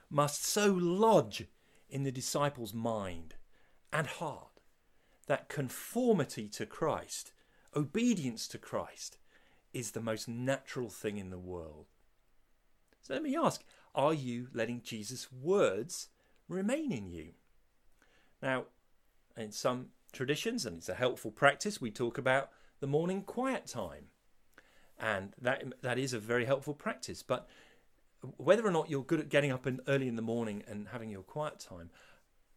must 0.08 0.44
so 0.44 0.72
lodge 0.72 1.46
in 1.88 2.04
the 2.04 2.12
disciple's 2.12 2.72
mind 2.72 3.34
and 3.92 4.06
heart 4.06 4.60
that 5.26 5.48
conformity 5.48 6.48
to 6.48 6.66
Christ, 6.66 7.32
obedience 7.76 8.48
to 8.48 8.58
Christ, 8.58 9.18
is 9.72 9.90
the 9.90 10.00
most 10.00 10.26
natural 10.26 10.88
thing 10.88 11.18
in 11.18 11.30
the 11.30 11.38
world. 11.38 11.86
So 13.02 13.14
let 13.14 13.22
me 13.22 13.36
ask 13.36 13.62
are 13.94 14.14
you 14.14 14.48
letting 14.52 14.82
Jesus' 14.82 15.32
words 15.32 16.08
remain 16.48 16.92
in 16.92 17.08
you. 17.08 17.32
Now, 18.42 18.64
in 19.36 19.52
some 19.52 19.86
traditions, 20.12 20.66
and 20.66 20.78
it's 20.78 20.88
a 20.88 20.94
helpful 20.94 21.30
practice, 21.30 21.80
we 21.80 21.90
talk 21.90 22.18
about 22.18 22.50
the 22.80 22.86
morning 22.86 23.22
quiet 23.22 23.66
time. 23.66 24.06
And 24.98 25.34
that 25.40 25.62
that 25.82 25.98
is 25.98 26.12
a 26.12 26.18
very 26.18 26.46
helpful 26.46 26.74
practice. 26.74 27.22
But 27.22 27.46
whether 28.36 28.66
or 28.66 28.70
not 28.70 28.90
you're 28.90 29.02
good 29.02 29.20
at 29.20 29.28
getting 29.28 29.52
up 29.52 29.66
in, 29.66 29.80
early 29.88 30.08
in 30.08 30.16
the 30.16 30.22
morning 30.22 30.62
and 30.66 30.88
having 30.88 31.10
your 31.10 31.22
quiet 31.22 31.60
time, 31.60 31.90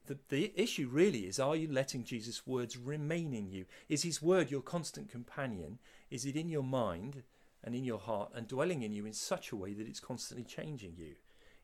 the, 0.06 0.18
the 0.30 0.54
issue 0.56 0.90
really 0.92 1.28
is 1.28 1.40
are 1.40 1.56
you 1.56 1.72
letting 1.72 2.04
Jesus' 2.04 2.48
words 2.48 2.78
remain 2.78 3.34
in 3.34 3.50
you? 3.50 3.66
Is 3.88 4.04
his 4.04 4.22
word 4.22 4.52
your 4.52 4.62
constant 4.62 5.10
companion? 5.10 5.80
Is 6.10 6.26
it 6.26 6.36
in 6.36 6.50
your 6.50 6.64
mind 6.64 7.24
and 7.64 7.76
in 7.76 7.84
your 7.84 8.00
heart 8.00 8.32
and 8.34 8.48
dwelling 8.48 8.82
in 8.82 8.94
you 8.94 9.06
in 9.06 9.14
such 9.14 9.52
a 9.52 9.56
way 9.56 9.74
that 9.74 9.88
it's 9.88 10.00
constantly 10.00 10.46
changing 10.46 10.96
you? 10.98 11.16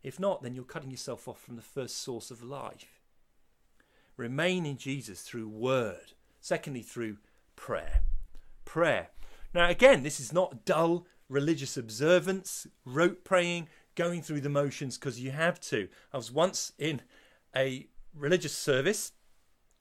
If 0.04 0.20
not, 0.20 0.44
then 0.44 0.54
you're 0.54 0.64
cutting 0.64 0.92
yourself 0.92 1.28
off 1.28 1.42
from 1.42 1.56
the 1.56 1.62
first 1.62 1.98
source 1.98 2.30
of 2.30 2.44
life. 2.44 3.02
Remain 4.18 4.66
in 4.66 4.78
Jesus 4.78 5.22
through 5.22 5.48
word. 5.48 6.14
Secondly, 6.40 6.84
through 6.84 7.18
prayer. 7.56 8.02
Prayer. 8.66 9.10
Now, 9.54 9.70
again, 9.70 10.04
this 10.04 10.20
is 10.20 10.32
not 10.32 10.66
dull 10.66 11.08
religious 11.28 11.76
observance, 11.76 12.68
rote 12.86 13.24
praying, 13.24 13.68
going 13.96 14.22
through 14.22 14.42
the 14.42 14.50
motions 14.50 14.98
because 14.98 15.20
you 15.20 15.32
have 15.32 15.60
to. 15.60 15.88
I 16.14 16.18
was 16.18 16.32
once 16.32 16.74
in 16.78 17.02
a 17.56 17.88
religious 18.16 18.56
service 18.56 19.12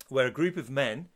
where 0.08 0.26
a 0.26 0.30
group 0.30 0.56
of 0.56 0.70
men 0.70 1.08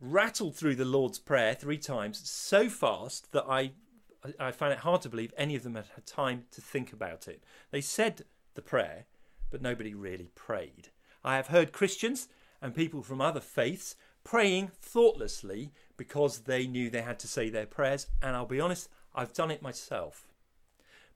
rattled 0.00 0.56
through 0.56 0.76
the 0.76 0.84
Lord's 0.84 1.18
Prayer 1.18 1.54
three 1.54 1.78
times 1.78 2.28
so 2.28 2.68
fast 2.68 3.32
that 3.32 3.44
I 3.48 3.72
I 4.38 4.52
find 4.52 4.72
it 4.72 4.80
hard 4.80 5.00
to 5.02 5.08
believe 5.08 5.32
any 5.36 5.56
of 5.56 5.62
them 5.62 5.76
had 5.76 5.86
had 5.94 6.04
time 6.04 6.44
to 6.50 6.60
think 6.60 6.92
about 6.92 7.26
it. 7.26 7.42
They 7.70 7.80
said 7.80 8.24
the 8.54 8.60
prayer, 8.60 9.06
but 9.50 9.62
nobody 9.62 9.94
really 9.94 10.30
prayed. 10.34 10.88
I 11.24 11.36
have 11.36 11.46
heard 11.46 11.72
Christians 11.72 12.28
and 12.60 12.74
people 12.74 13.02
from 13.02 13.20
other 13.20 13.40
faiths 13.40 13.96
praying 14.22 14.72
thoughtlessly 14.80 15.72
because 15.96 16.40
they 16.40 16.66
knew 16.66 16.90
they 16.90 17.02
had 17.02 17.18
to 17.20 17.28
say 17.28 17.48
their 17.48 17.66
prayers. 17.66 18.06
And 18.20 18.36
I'll 18.36 18.46
be 18.46 18.60
honest, 18.60 18.88
I've 19.14 19.32
done 19.32 19.50
it 19.50 19.62
myself. 19.62 20.28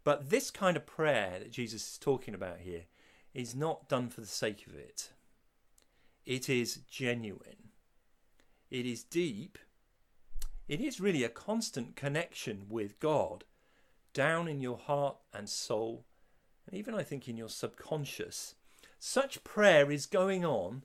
But 0.03 0.31
this 0.31 0.51
kind 0.51 0.77
of 0.77 0.87
prayer 0.87 1.39
that 1.39 1.53
Jesus 1.53 1.93
is 1.93 1.99
talking 1.99 2.35
about 2.35 2.61
here 2.61 2.85
is 3.35 3.55
not 3.55 3.89
done 3.89 4.09
for 4.09 4.21
the 4.21 4.27
sake 4.27 4.67
of 4.67 4.75
it. 4.75 5.11
It 6.25 6.49
is 6.49 6.77
genuine. 6.89 7.71
It 8.71 8.87
is 8.87 9.03
deep. 9.05 9.59
It 10.69 10.81
is 10.81 11.01
really 11.01 11.25
a 11.25 11.29
constant 11.29 11.97
connection 11.97 12.67
with 12.69 12.99
God 13.01 13.45
down 14.15 14.49
in 14.49 14.61
your 14.61 14.79
heart 14.79 15.17
and 15.33 15.49
soul, 15.49 16.07
and 16.67 16.79
even 16.79 16.95
I 16.95 17.03
think 17.03 17.29
in 17.29 17.37
your 17.37 17.51
subconscious. 17.51 18.55
Such 18.99 19.45
prayer 19.45 19.91
is 19.91 20.07
going 20.07 20.45
on 20.45 20.85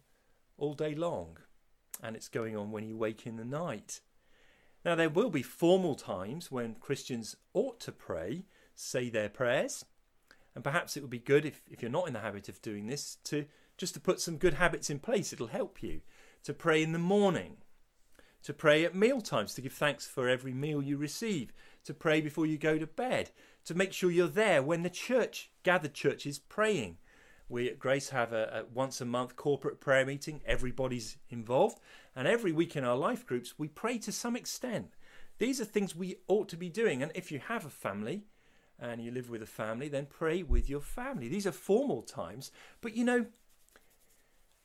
all 0.57 0.73
day 0.73 0.93
long, 0.93 1.37
and 2.03 2.15
it's 2.15 2.27
going 2.27 2.57
on 2.57 2.71
when 2.71 2.85
you 2.85 2.97
wake 2.97 3.25
in 3.25 3.37
the 3.37 3.45
night. 3.45 4.01
Now, 4.83 4.95
there 4.95 5.09
will 5.09 5.29
be 5.29 5.43
formal 5.43 5.95
times 5.95 6.51
when 6.51 6.75
Christians 6.75 7.35
ought 7.53 7.79
to 7.81 7.91
pray, 7.91 8.45
say 8.75 9.09
their 9.09 9.29
prayers, 9.29 9.85
and 10.59 10.63
perhaps 10.65 10.97
it 10.97 10.99
would 10.99 11.09
be 11.09 11.19
good 11.19 11.45
if, 11.45 11.61
if 11.71 11.81
you're 11.81 11.89
not 11.89 12.07
in 12.07 12.13
the 12.13 12.19
habit 12.19 12.49
of 12.49 12.61
doing 12.61 12.87
this 12.87 13.15
to 13.23 13.45
just 13.77 13.93
to 13.93 13.99
put 14.01 14.19
some 14.19 14.35
good 14.35 14.55
habits 14.55 14.89
in 14.89 14.99
place. 14.99 15.31
It'll 15.31 15.47
help 15.47 15.81
you 15.81 16.01
to 16.43 16.53
pray 16.53 16.83
in 16.83 16.91
the 16.91 16.99
morning, 16.99 17.59
to 18.43 18.51
pray 18.51 18.83
at 18.83 18.93
meal 18.93 19.21
times, 19.21 19.53
to 19.53 19.61
give 19.61 19.71
thanks 19.71 20.05
for 20.05 20.27
every 20.27 20.53
meal 20.53 20.83
you 20.83 20.97
receive, 20.97 21.53
to 21.85 21.93
pray 21.93 22.19
before 22.19 22.45
you 22.45 22.57
go 22.57 22.77
to 22.77 22.85
bed, 22.85 23.31
to 23.63 23.73
make 23.73 23.93
sure 23.93 24.11
you're 24.11 24.27
there 24.27 24.61
when 24.61 24.83
the 24.83 24.89
church, 24.89 25.49
gathered 25.63 25.93
church, 25.93 26.25
is 26.25 26.39
praying. 26.39 26.97
We 27.47 27.69
at 27.69 27.79
Grace 27.79 28.09
have 28.09 28.33
a, 28.33 28.65
a 28.65 28.73
once 28.73 28.99
a 28.99 29.05
month 29.05 29.37
corporate 29.37 29.79
prayer 29.79 30.05
meeting. 30.05 30.41
Everybody's 30.45 31.15
involved, 31.29 31.79
and 32.17 32.27
every 32.27 32.51
week 32.51 32.75
in 32.75 32.83
our 32.83 32.97
life 32.97 33.25
groups 33.25 33.53
we 33.57 33.69
pray 33.69 33.97
to 33.99 34.11
some 34.11 34.35
extent. 34.35 34.97
These 35.37 35.61
are 35.61 35.65
things 35.65 35.95
we 35.95 36.17
ought 36.27 36.49
to 36.49 36.57
be 36.57 36.67
doing, 36.67 37.01
and 37.01 37.13
if 37.15 37.31
you 37.31 37.39
have 37.47 37.65
a 37.65 37.69
family, 37.69 38.25
and 38.81 39.03
you 39.03 39.11
live 39.11 39.29
with 39.29 39.41
a 39.41 39.47
family, 39.47 39.87
then 39.89 40.05
pray 40.05 40.43
with 40.43 40.69
your 40.69 40.81
family. 40.81 41.27
These 41.27 41.47
are 41.47 41.51
formal 41.51 42.01
times. 42.01 42.51
But 42.81 42.95
you 42.95 43.03
know, 43.03 43.25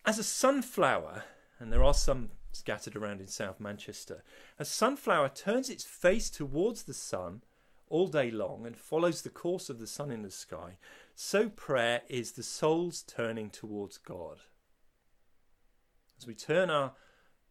as 0.05 0.19
a 0.19 0.25
sunflower, 0.25 1.25
and 1.59 1.73
there 1.73 1.83
are 1.83 1.95
some 1.95 2.31
scattered 2.53 2.97
around 2.97 3.21
in 3.21 3.27
South 3.27 3.59
Manchester, 3.59 4.23
a 4.59 4.65
sunflower 4.65 5.31
turns 5.31 5.69
its 5.69 5.85
face 5.85 6.31
towards 6.31 6.85
the 6.85 6.95
sun 6.95 7.43
all 7.89 8.07
day 8.07 8.31
long 8.31 8.67
and 8.67 8.77
follows 8.77 9.23
the 9.23 9.31
course 9.31 9.69
of 9.69 9.79
the 9.79 9.87
sun 9.87 10.11
in 10.11 10.23
the 10.23 10.31
sky, 10.31 10.77
so 11.15 11.49
prayer 11.49 12.03
is 12.09 12.33
the 12.33 12.43
soul's 12.43 13.03
turning 13.03 13.51
towards 13.51 13.99
God. 13.99 14.39
As 16.19 16.27
we 16.27 16.35
turn 16.35 16.71
our 16.71 16.93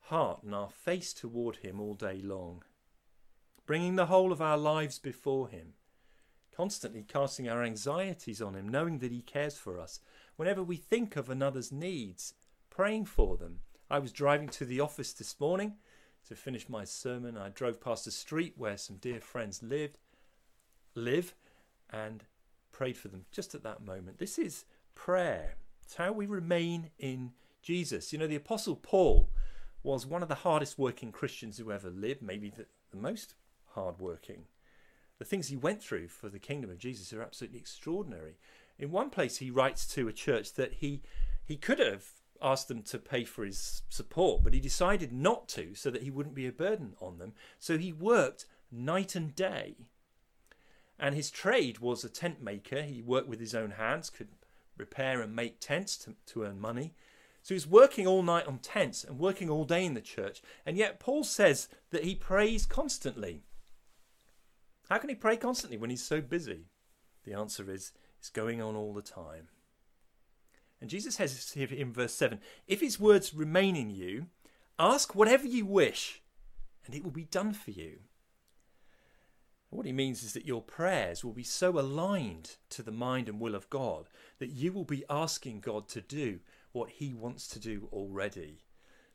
heart 0.07 0.43
and 0.43 0.53
our 0.53 0.69
face 0.69 1.13
toward 1.13 1.57
Him 1.57 1.79
all 1.79 1.93
day 1.93 2.21
long, 2.21 2.63
bringing 3.65 3.95
the 3.95 4.07
whole 4.07 4.31
of 4.31 4.41
our 4.41 4.57
lives 4.57 4.99
before 4.99 5.47
Him, 5.49 5.73
constantly 6.55 7.03
casting 7.03 7.49
our 7.49 7.63
anxieties 7.63 8.41
on 8.41 8.55
Him, 8.55 8.67
knowing 8.67 8.99
that 8.99 9.11
He 9.11 9.21
cares 9.21 9.57
for 9.57 9.79
us. 9.79 9.99
Whenever 10.35 10.63
we 10.63 10.75
think 10.75 11.15
of 11.15 11.29
another's 11.29 11.71
needs, 11.71 12.33
praying 12.69 13.05
for 13.05 13.37
them. 13.37 13.59
I 13.89 13.99
was 13.99 14.11
driving 14.11 14.49
to 14.49 14.65
the 14.65 14.79
office 14.79 15.13
this 15.13 15.39
morning 15.39 15.73
to 16.27 16.35
finish 16.35 16.69
my 16.69 16.83
sermon. 16.85 17.37
I 17.37 17.49
drove 17.49 17.81
past 17.81 18.07
a 18.07 18.11
street 18.11 18.53
where 18.57 18.77
some 18.77 18.97
dear 18.97 19.19
friends 19.19 19.61
lived, 19.61 19.97
live, 20.95 21.35
and 21.91 22.23
prayed 22.71 22.97
for 22.97 23.09
them 23.09 23.25
just 23.31 23.53
at 23.53 23.63
that 23.63 23.85
moment. 23.85 24.17
This 24.17 24.39
is 24.39 24.65
prayer. 24.95 25.55
It's 25.83 25.95
how 25.95 26.11
we 26.11 26.25
remain 26.25 26.89
in 26.97 27.33
Jesus. 27.61 28.11
You 28.11 28.19
know, 28.19 28.27
the 28.27 28.35
Apostle 28.35 28.75
Paul 28.75 29.29
was 29.83 30.07
one 30.07 30.23
of 30.23 30.29
the 30.29 30.35
hardest 30.35 30.79
working 30.79 31.11
Christians 31.11 31.57
who 31.57 31.71
ever 31.71 31.89
lived, 31.89 32.21
maybe 32.21 32.49
the, 32.49 32.65
the 32.91 32.97
most 32.97 33.35
hard 33.73 33.99
working 33.99 34.45
the 35.19 35.25
things 35.25 35.47
he 35.47 35.55
went 35.55 35.81
through 35.81 36.07
for 36.07 36.29
the 36.29 36.39
kingdom 36.39 36.69
of 36.69 36.77
Jesus 36.77 37.13
are 37.13 37.21
absolutely 37.21 37.59
extraordinary. 37.59 38.37
In 38.79 38.91
one 38.91 39.09
place, 39.09 39.37
he 39.37 39.51
writes 39.51 39.85
to 39.93 40.07
a 40.07 40.13
church 40.13 40.53
that 40.53 40.73
he 40.75 41.01
he 41.45 41.57
could 41.57 41.79
have 41.79 42.05
asked 42.41 42.67
them 42.67 42.81
to 42.83 42.97
pay 42.97 43.23
for 43.23 43.45
his 43.45 43.83
support, 43.89 44.43
but 44.43 44.53
he 44.53 44.59
decided 44.59 45.11
not 45.11 45.47
to 45.49 45.75
so 45.75 45.89
that 45.89 46.03
he 46.03 46.11
wouldn't 46.11 46.35
be 46.35 46.47
a 46.47 46.51
burden 46.51 46.95
on 47.01 47.17
them. 47.17 47.33
So 47.59 47.77
he 47.77 47.93
worked 47.93 48.45
night 48.71 49.15
and 49.15 49.35
day. 49.35 49.75
And 50.99 51.15
his 51.15 51.31
trade 51.31 51.79
was 51.79 52.03
a 52.03 52.09
tent 52.09 52.41
maker. 52.41 52.81
He 52.81 53.01
worked 53.01 53.27
with 53.27 53.39
his 53.39 53.55
own 53.55 53.71
hands, 53.71 54.09
could 54.09 54.29
repair 54.77 55.21
and 55.21 55.35
make 55.35 55.59
tents 55.59 55.97
to, 55.97 56.15
to 56.27 56.43
earn 56.43 56.59
money. 56.59 56.93
So 57.41 57.53
he's 57.53 57.67
working 57.67 58.07
all 58.07 58.23
night 58.23 58.47
on 58.47 58.59
tents 58.59 59.03
and 59.03 59.19
working 59.19 59.49
all 59.49 59.65
day 59.65 59.85
in 59.85 59.95
the 59.95 60.01
church. 60.01 60.41
And 60.65 60.77
yet 60.77 60.99
Paul 60.99 61.23
says 61.23 61.67
that 61.91 62.05
he 62.05 62.15
prays 62.15 62.65
constantly. 62.65 63.43
How 64.89 64.97
can 64.97 65.09
he 65.09 65.15
pray 65.15 65.37
constantly 65.37 65.77
when 65.77 65.89
he's 65.89 66.03
so 66.03 66.21
busy? 66.21 66.65
The 67.25 67.33
answer 67.33 67.71
is 67.71 67.93
it's 68.19 68.29
going 68.29 68.61
on 68.61 68.75
all 68.75 68.93
the 68.93 69.01
time. 69.01 69.47
And 70.81 70.89
Jesus 70.89 71.15
says 71.15 71.51
here 71.53 71.69
in 71.71 71.93
verse 71.93 72.13
7 72.13 72.39
If 72.67 72.81
his 72.81 72.99
words 72.99 73.33
remain 73.33 73.75
in 73.75 73.89
you, 73.89 74.27
ask 74.77 75.15
whatever 75.15 75.47
you 75.47 75.65
wish, 75.65 76.21
and 76.85 76.93
it 76.93 77.03
will 77.03 77.11
be 77.11 77.23
done 77.23 77.53
for 77.53 77.71
you. 77.71 77.99
What 79.69 79.85
he 79.85 79.91
means 79.91 80.21
is 80.21 80.33
that 80.33 80.45
your 80.45 80.61
prayers 80.61 81.23
will 81.23 81.33
be 81.33 81.43
so 81.43 81.79
aligned 81.79 82.57
to 82.69 82.83
the 82.83 82.91
mind 82.91 83.27
and 83.27 83.39
will 83.39 83.55
of 83.55 83.69
God 83.71 84.07
that 84.37 84.51
you 84.51 84.71
will 84.71 84.83
be 84.83 85.03
asking 85.09 85.61
God 85.61 85.87
to 85.89 86.01
do 86.01 86.41
what 86.73 86.91
he 86.91 87.13
wants 87.13 87.47
to 87.47 87.59
do 87.59 87.87
already. 87.91 88.65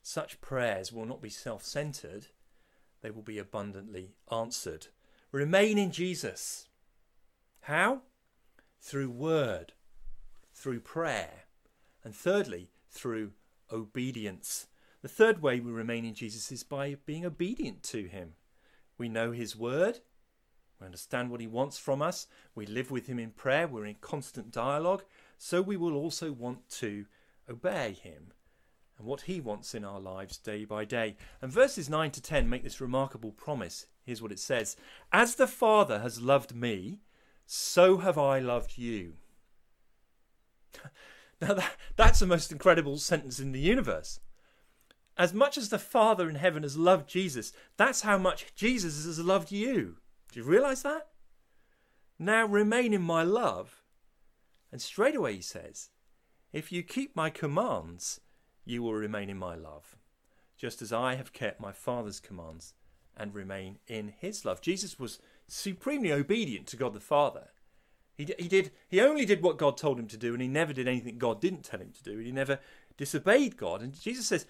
Such 0.03 0.41
prayers 0.41 0.93
will 0.93 1.05
not 1.05 1.23
be 1.23 1.29
self 1.29 1.65
centered, 1.65 2.29
they 3.03 3.11
will 3.11 3.23
be 3.23 3.39
abundantly 3.39 4.15
answered. 4.33 4.89
Remain 5.31 5.77
in 5.77 5.93
Jesus. 5.93 6.69
How? 7.63 8.03
Through 8.81 9.11
word, 9.11 9.75
through 10.55 10.81
prayer, 10.81 11.45
and 12.03 12.15
thirdly, 12.15 12.71
through 12.91 13.33
obedience. 13.71 14.69
The 15.03 15.09
third 15.09 15.43
way 15.43 15.61
we 15.61 15.71
remain 15.71 16.07
in 16.07 16.15
Jesus 16.15 16.51
is 16.51 16.63
by 16.63 16.97
being 17.05 17.27
obedient 17.27 17.83
to 17.85 18.05
him. 18.05 18.35
We 18.97 19.11
know 19.11 19.33
his 19.33 19.55
word, 19.55 20.01
we 20.81 20.87
understand 20.87 21.31
what 21.31 21.41
he 21.41 21.47
wants 21.47 21.79
from 21.79 22.01
us, 22.01 22.27
we 22.55 22.65
live 22.65 22.91
with 22.91 23.07
him 23.07 23.19
in 23.19 23.31
prayer, 23.33 23.69
we're 23.69 23.85
in 23.85 23.97
constant 24.01 24.51
dialogue, 24.51 25.05
so 25.37 25.61
we 25.61 25.77
will 25.77 25.95
also 25.95 26.33
want 26.33 26.69
to 26.71 27.05
obey 27.51 27.93
him 27.93 28.33
and 28.97 29.07
what 29.07 29.23
he 29.23 29.41
wants 29.41 29.75
in 29.75 29.85
our 29.85 30.01
lives 30.01 30.39
day 30.39 30.65
by 30.65 30.85
day. 30.85 31.17
And 31.43 31.53
verses 31.53 31.89
9 31.89 32.11
to 32.13 32.23
10 32.23 32.49
make 32.49 32.65
this 32.65 32.81
remarkable 32.81 33.33
promise. 33.33 33.87
Here's 34.09 34.23
what 34.23 34.33
it 34.33 34.39
says 34.39 34.75
As 35.13 35.35
the 35.35 35.47
Father 35.47 35.99
has 35.99 36.23
loved 36.23 36.55
me, 36.55 37.01
so 37.45 37.99
have 37.99 38.17
I 38.17 38.39
loved 38.39 38.79
you. 38.79 39.17
now, 41.43 41.53
that, 41.53 41.77
that's 41.95 42.21
the 42.21 42.27
most 42.27 42.51
incredible 42.51 42.97
sentence 42.97 43.39
in 43.39 43.53
the 43.53 43.61
universe. 43.61 44.19
As 45.19 45.35
much 45.35 45.59
as 45.59 45.69
the 45.69 45.79
Father 45.79 46.27
in 46.27 46.37
heaven 46.37 46.63
has 46.63 46.75
loved 46.75 47.07
Jesus, 47.07 47.53
that's 47.77 48.01
how 48.01 48.17
much 48.17 48.55
Jesus 48.55 49.05
has 49.05 49.19
loved 49.19 49.53
you. 49.53 49.97
Do 50.33 50.41
you 50.41 50.47
realize 50.47 50.83
that? 50.85 51.09
Now 52.19 52.47
remain 52.47 52.95
in 52.95 53.03
my 53.03 53.25
love. 53.25 53.83
And 54.73 54.81
straight 54.81 55.17
away 55.17 55.35
he 55.35 55.43
says, 55.43 55.91
If 56.51 56.73
you 56.73 56.83
keep 56.83 57.15
my 57.15 57.29
commands, 57.29 58.23
you 58.65 58.83
will 58.83 58.95
remain 58.95 59.29
in 59.29 59.37
my 59.37 59.55
love, 59.55 59.99
just 60.57 60.81
as 60.81 60.95
I 60.95 61.17
have 61.17 61.35
kept 61.35 61.61
my 61.61 61.73
Father's 61.73 62.21
commands 62.21 62.73
and 63.19 63.35
remain 63.35 63.79
in 63.87 64.15
his 64.19 64.45
love. 64.45 64.61
Jesus 64.61 64.99
was 64.99 65.19
supremely 65.47 66.13
obedient 66.13 66.67
to 66.69 66.77
God 66.77 66.95
the 66.95 67.01
Father. 67.01 67.49
He, 68.15 68.27
he 68.39 68.49
did 68.49 68.73
he 68.89 69.01
only 69.01 69.25
did 69.25 69.43
what 69.43 69.59
God 69.59 69.77
told 69.77 69.99
him 69.99 70.09
to 70.09 70.17
do 70.17 70.33
and 70.33 70.43
he 70.43 70.49
never 70.49 70.73
did 70.73 70.89
anything 70.89 71.19
God 71.19 71.41
didn't 71.41 71.65
tell 71.65 71.81
him 71.81 71.93
to 71.93 72.03
do. 72.03 72.19
He 72.19 72.33
never 72.33 72.59
disobeyed 72.97 73.57
God. 73.57 73.83
And 73.83 73.99
Jesus 73.99 74.27
says, 74.27 74.47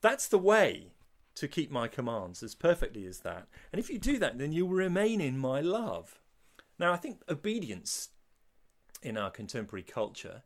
that's 0.00 0.26
the 0.26 0.38
way 0.38 0.92
to 1.34 1.48
keep 1.48 1.70
my 1.70 1.88
commands 1.88 2.42
as 2.42 2.54
perfectly 2.54 3.06
as 3.06 3.20
that. 3.20 3.46
And 3.72 3.80
if 3.80 3.88
you 3.88 3.98
do 3.98 4.18
that, 4.18 4.38
then 4.38 4.52
you 4.52 4.66
will 4.66 4.76
remain 4.76 5.20
in 5.20 5.38
my 5.38 5.60
love. 5.60 6.20
Now, 6.78 6.92
I 6.92 6.96
think 6.96 7.22
obedience 7.28 8.10
in 9.02 9.16
our 9.16 9.30
contemporary 9.30 9.82
culture, 9.82 10.42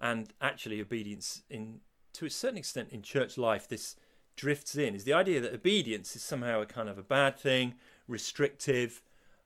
and 0.00 0.32
actually 0.40 0.80
obedience 0.80 1.42
in 1.50 1.80
to 2.12 2.26
a 2.26 2.30
certain 2.30 2.58
extent 2.58 2.88
in 2.90 3.02
church 3.02 3.38
life, 3.38 3.68
this 3.68 3.96
drifts 4.40 4.74
in 4.74 4.94
is 4.94 5.04
the 5.04 5.12
idea 5.12 5.38
that 5.38 5.52
obedience 5.52 6.16
is 6.16 6.22
somehow 6.22 6.62
a 6.62 6.66
kind 6.66 6.88
of 6.88 6.96
a 6.96 7.02
bad 7.02 7.38
thing, 7.38 7.74
restrictive. 8.08 9.02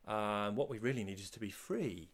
Uh, 0.07 0.50
what 0.52 0.70
we 0.70 0.78
really 0.78 1.02
need 1.02 1.18
is 1.18 1.30
to 1.30 1.40
be 1.40 1.50
free. 1.50 2.11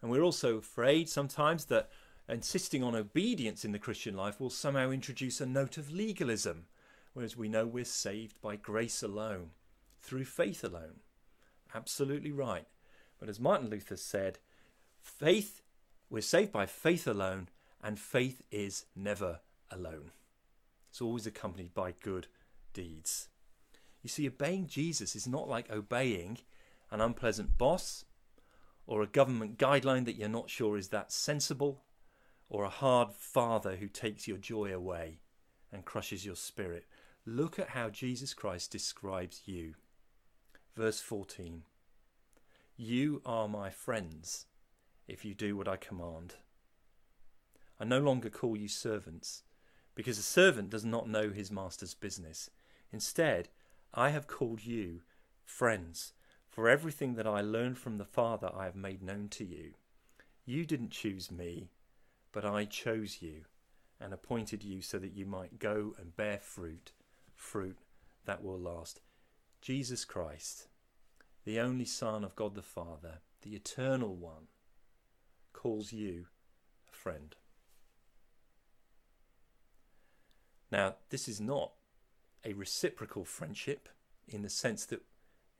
And 0.00 0.08
we're 0.08 0.22
also 0.22 0.58
afraid 0.58 1.08
sometimes 1.08 1.64
that 1.64 1.90
insisting 2.28 2.84
on 2.84 2.94
obedience 2.94 3.64
in 3.64 3.72
the 3.72 3.80
Christian 3.80 4.16
life 4.16 4.38
will 4.38 4.50
somehow 4.50 4.90
introduce 4.90 5.40
a 5.40 5.46
note 5.46 5.76
of 5.76 5.90
legalism, 5.90 6.66
whereas 7.14 7.36
we 7.36 7.48
know 7.48 7.66
we're 7.66 7.84
saved 7.84 8.40
by 8.40 8.54
grace 8.54 9.02
alone, 9.02 9.50
through 10.00 10.24
faith 10.24 10.62
alone. 10.62 11.00
Absolutely 11.74 12.30
right. 12.30 12.66
But 13.18 13.28
as 13.28 13.40
Martin 13.40 13.70
Luther 13.70 13.96
said, 13.96 14.38
faith, 15.02 15.62
we're 16.08 16.20
saved 16.20 16.52
by 16.52 16.66
faith 16.66 17.08
alone, 17.08 17.48
and 17.82 17.98
faith 17.98 18.40
is 18.52 18.84
never 18.94 19.40
alone. 19.68 20.12
It's 20.98 21.02
always 21.04 21.28
accompanied 21.28 21.74
by 21.74 21.92
good 21.92 22.26
deeds. 22.72 23.28
You 24.02 24.08
see, 24.08 24.26
obeying 24.26 24.66
Jesus 24.66 25.14
is 25.14 25.28
not 25.28 25.48
like 25.48 25.70
obeying 25.70 26.38
an 26.90 27.00
unpleasant 27.00 27.56
boss 27.56 28.04
or 28.84 29.00
a 29.00 29.06
government 29.06 29.58
guideline 29.58 30.06
that 30.06 30.16
you're 30.16 30.28
not 30.28 30.50
sure 30.50 30.76
is 30.76 30.88
that 30.88 31.12
sensible 31.12 31.84
or 32.48 32.64
a 32.64 32.68
hard 32.68 33.12
father 33.12 33.76
who 33.76 33.86
takes 33.86 34.26
your 34.26 34.38
joy 34.38 34.74
away 34.74 35.20
and 35.70 35.84
crushes 35.84 36.26
your 36.26 36.34
spirit. 36.34 36.84
Look 37.24 37.60
at 37.60 37.68
how 37.68 37.90
Jesus 37.90 38.34
Christ 38.34 38.72
describes 38.72 39.42
you. 39.44 39.74
Verse 40.74 40.98
14 40.98 41.62
You 42.76 43.22
are 43.24 43.46
my 43.46 43.70
friends 43.70 44.46
if 45.06 45.24
you 45.24 45.32
do 45.32 45.56
what 45.56 45.68
I 45.68 45.76
command. 45.76 46.34
I 47.78 47.84
no 47.84 48.00
longer 48.00 48.30
call 48.30 48.56
you 48.56 48.66
servants, 48.66 49.44
because 49.98 50.16
a 50.16 50.22
servant 50.22 50.70
does 50.70 50.84
not 50.84 51.08
know 51.08 51.28
his 51.28 51.50
master's 51.50 51.92
business. 51.92 52.50
Instead, 52.92 53.48
I 53.92 54.10
have 54.10 54.28
called 54.28 54.64
you 54.64 55.00
friends, 55.44 56.12
for 56.48 56.68
everything 56.68 57.16
that 57.16 57.26
I 57.26 57.40
learned 57.40 57.78
from 57.78 57.98
the 57.98 58.04
Father 58.04 58.48
I 58.56 58.66
have 58.66 58.76
made 58.76 59.02
known 59.02 59.26
to 59.30 59.44
you. 59.44 59.72
You 60.46 60.64
didn't 60.64 60.92
choose 60.92 61.32
me, 61.32 61.70
but 62.30 62.44
I 62.44 62.64
chose 62.64 63.20
you 63.20 63.46
and 64.00 64.14
appointed 64.14 64.62
you 64.62 64.82
so 64.82 65.00
that 65.00 65.16
you 65.16 65.26
might 65.26 65.58
go 65.58 65.96
and 65.98 66.16
bear 66.16 66.38
fruit, 66.38 66.92
fruit 67.34 67.78
that 68.24 68.44
will 68.44 68.60
last. 68.60 69.00
Jesus 69.60 70.04
Christ, 70.04 70.68
the 71.44 71.58
only 71.58 71.84
Son 71.84 72.22
of 72.22 72.36
God 72.36 72.54
the 72.54 72.62
Father, 72.62 73.18
the 73.42 73.56
eternal 73.56 74.14
one, 74.14 74.46
calls 75.52 75.92
you 75.92 76.26
a 76.88 76.94
friend. 76.94 77.34
Now, 80.70 80.96
this 81.10 81.28
is 81.28 81.40
not 81.40 81.72
a 82.44 82.52
reciprocal 82.52 83.24
friendship 83.24 83.88
in 84.28 84.42
the 84.42 84.50
sense 84.50 84.84
that 84.86 85.02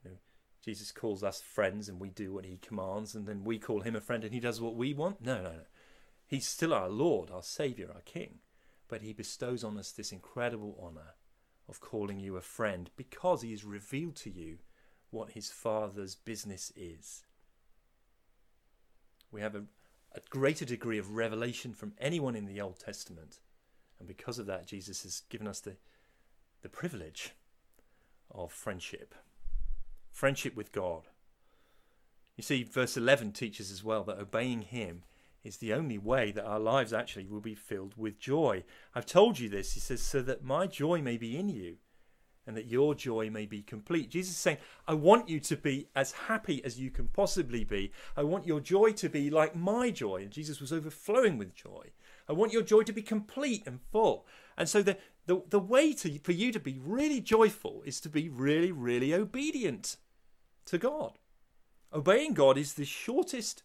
you 0.05 0.11
know, 0.11 0.17
Jesus 0.65 0.93
calls 0.93 1.23
us 1.23 1.41
friends 1.41 1.89
and 1.89 1.99
we 1.99 2.11
do 2.11 2.33
what 2.33 2.45
he 2.45 2.59
commands, 2.59 3.15
and 3.15 3.27
then 3.27 3.45
we 3.45 3.59
call 3.59 3.81
him 3.81 3.97
a 3.97 4.01
friend 4.01 4.25
and 4.25 4.35
he 4.35 4.41
does 4.41 4.61
what 4.61 4.77
we 4.77 4.93
want. 4.95 5.21
No, 5.21 5.37
no, 5.37 5.51
no. 5.51 5.67
He's 6.27 6.47
still 6.47 6.75
our 6.75 6.91
Lord, 6.91 7.31
our 7.31 7.43
Saviour, 7.43 7.91
our 7.95 8.03
King, 8.03 8.41
but 8.87 9.01
he 9.01 9.13
bestows 9.15 9.65
on 9.65 9.79
us 9.79 9.93
this 9.93 10.13
incredible 10.13 10.79
honour 10.83 11.15
of 11.69 11.81
calling 11.81 12.21
you 12.21 12.37
a 12.37 12.43
friend 12.43 12.91
because 12.97 13.43
he 13.43 13.51
has 13.51 13.65
revealed 13.65 14.17
to 14.17 14.31
you 14.31 14.59
what 15.11 15.31
his 15.31 15.51
Father's 15.51 16.15
business 16.15 16.73
is. 16.77 17.25
We 19.31 19.41
have 19.41 19.55
a, 19.55 19.65
a 20.15 20.21
greater 20.31 20.65
degree 20.65 20.99
of 20.99 21.15
revelation 21.15 21.73
from 21.73 21.95
anyone 21.99 22.35
in 22.35 22.47
the 22.47 22.61
Old 22.61 22.79
Testament, 22.79 23.41
and 23.99 24.09
because 24.09 24.39
of 24.39 24.47
that, 24.47 24.67
Jesus 24.67 25.03
has 25.03 25.23
given 25.29 25.47
us 25.47 25.61
the 25.61 25.77
the 26.63 26.69
privilege 26.69 27.35
of 28.31 28.53
friendship, 28.53 29.15
friendship 30.11 30.57
with 30.57 30.73
God. 30.73 31.09
You 32.37 32.43
see, 32.43 32.63
verse 32.63 32.97
11 32.97 33.33
teaches 33.33 33.71
as 33.71 33.83
well 33.83 34.05
that 34.05 34.19
obeying 34.19 34.63
Him 34.63 35.03
is 35.45 35.59
the 35.59 35.73
only 35.73 35.99
way 35.99 36.31
that 36.33 36.45
our 36.45 36.61
lives 36.61 36.93
actually 36.93 37.27
will 37.27 37.41
be 37.41 37.55
filled 37.55 37.95
with 37.97 38.19
joy. 38.19 38.65
I've 38.95 39.07
told 39.07 39.39
you 39.39 39.49
this, 39.49 39.73
he 39.73 39.81
says, 39.81 40.03
so 40.03 40.21
that 40.23 40.45
my 40.45 40.67
joy 40.67 41.01
may 41.01 41.17
be 41.17 41.37
in 41.37 41.49
you 41.49 41.77
and 42.47 42.57
that 42.57 42.67
your 42.67 42.95
joy 42.95 43.31
may 43.31 43.47
be 43.47 43.63
complete. 43.63 44.11
Jesus 44.11 44.33
is 44.33 44.41
saying, 44.41 44.59
I 44.87 44.95
want 44.95 45.29
you 45.29 45.39
to 45.41 45.57
be 45.57 45.89
as 45.95 46.13
happy 46.13 46.65
as 46.65 46.79
you 46.79 46.91
can 46.91 47.09
possibly 47.09 47.63
be. 47.63 47.93
I 48.17 48.23
want 48.25 48.47
your 48.47 48.61
joy 48.61 48.93
to 48.93 49.09
be 49.09 49.31
like 49.31 49.55
my 49.55 49.91
joy. 49.91 50.23
And 50.23 50.31
Jesus 50.31 50.61
was 50.61 50.73
overflowing 50.73 51.39
with 51.39 51.55
joy. 51.55 51.91
I 52.29 52.33
want 52.33 52.53
your 52.53 52.63
joy 52.63 52.83
to 52.83 52.93
be 52.93 53.03
complete 53.03 53.67
and 53.67 53.81
full. 53.91 54.27
And 54.57 54.69
so 54.69 54.83
the, 54.83 54.99
the, 55.27 55.43
the 55.49 55.61
way 55.61 55.93
to, 55.95 56.19
for 56.19 56.33
you 56.33 56.53
to 56.53 56.61
be 56.61 56.79
really 56.79 57.21
joyful 57.21 57.83
is 57.87 58.01
to 58.01 58.09
be 58.09 58.29
really, 58.29 58.73
really 58.73 59.15
obedient 59.15 59.97
to 60.67 60.79
God. 60.79 61.19
Obeying 61.93 62.35
God 62.35 62.59
is 62.59 62.75
the 62.75 62.85
shortest 62.85 63.63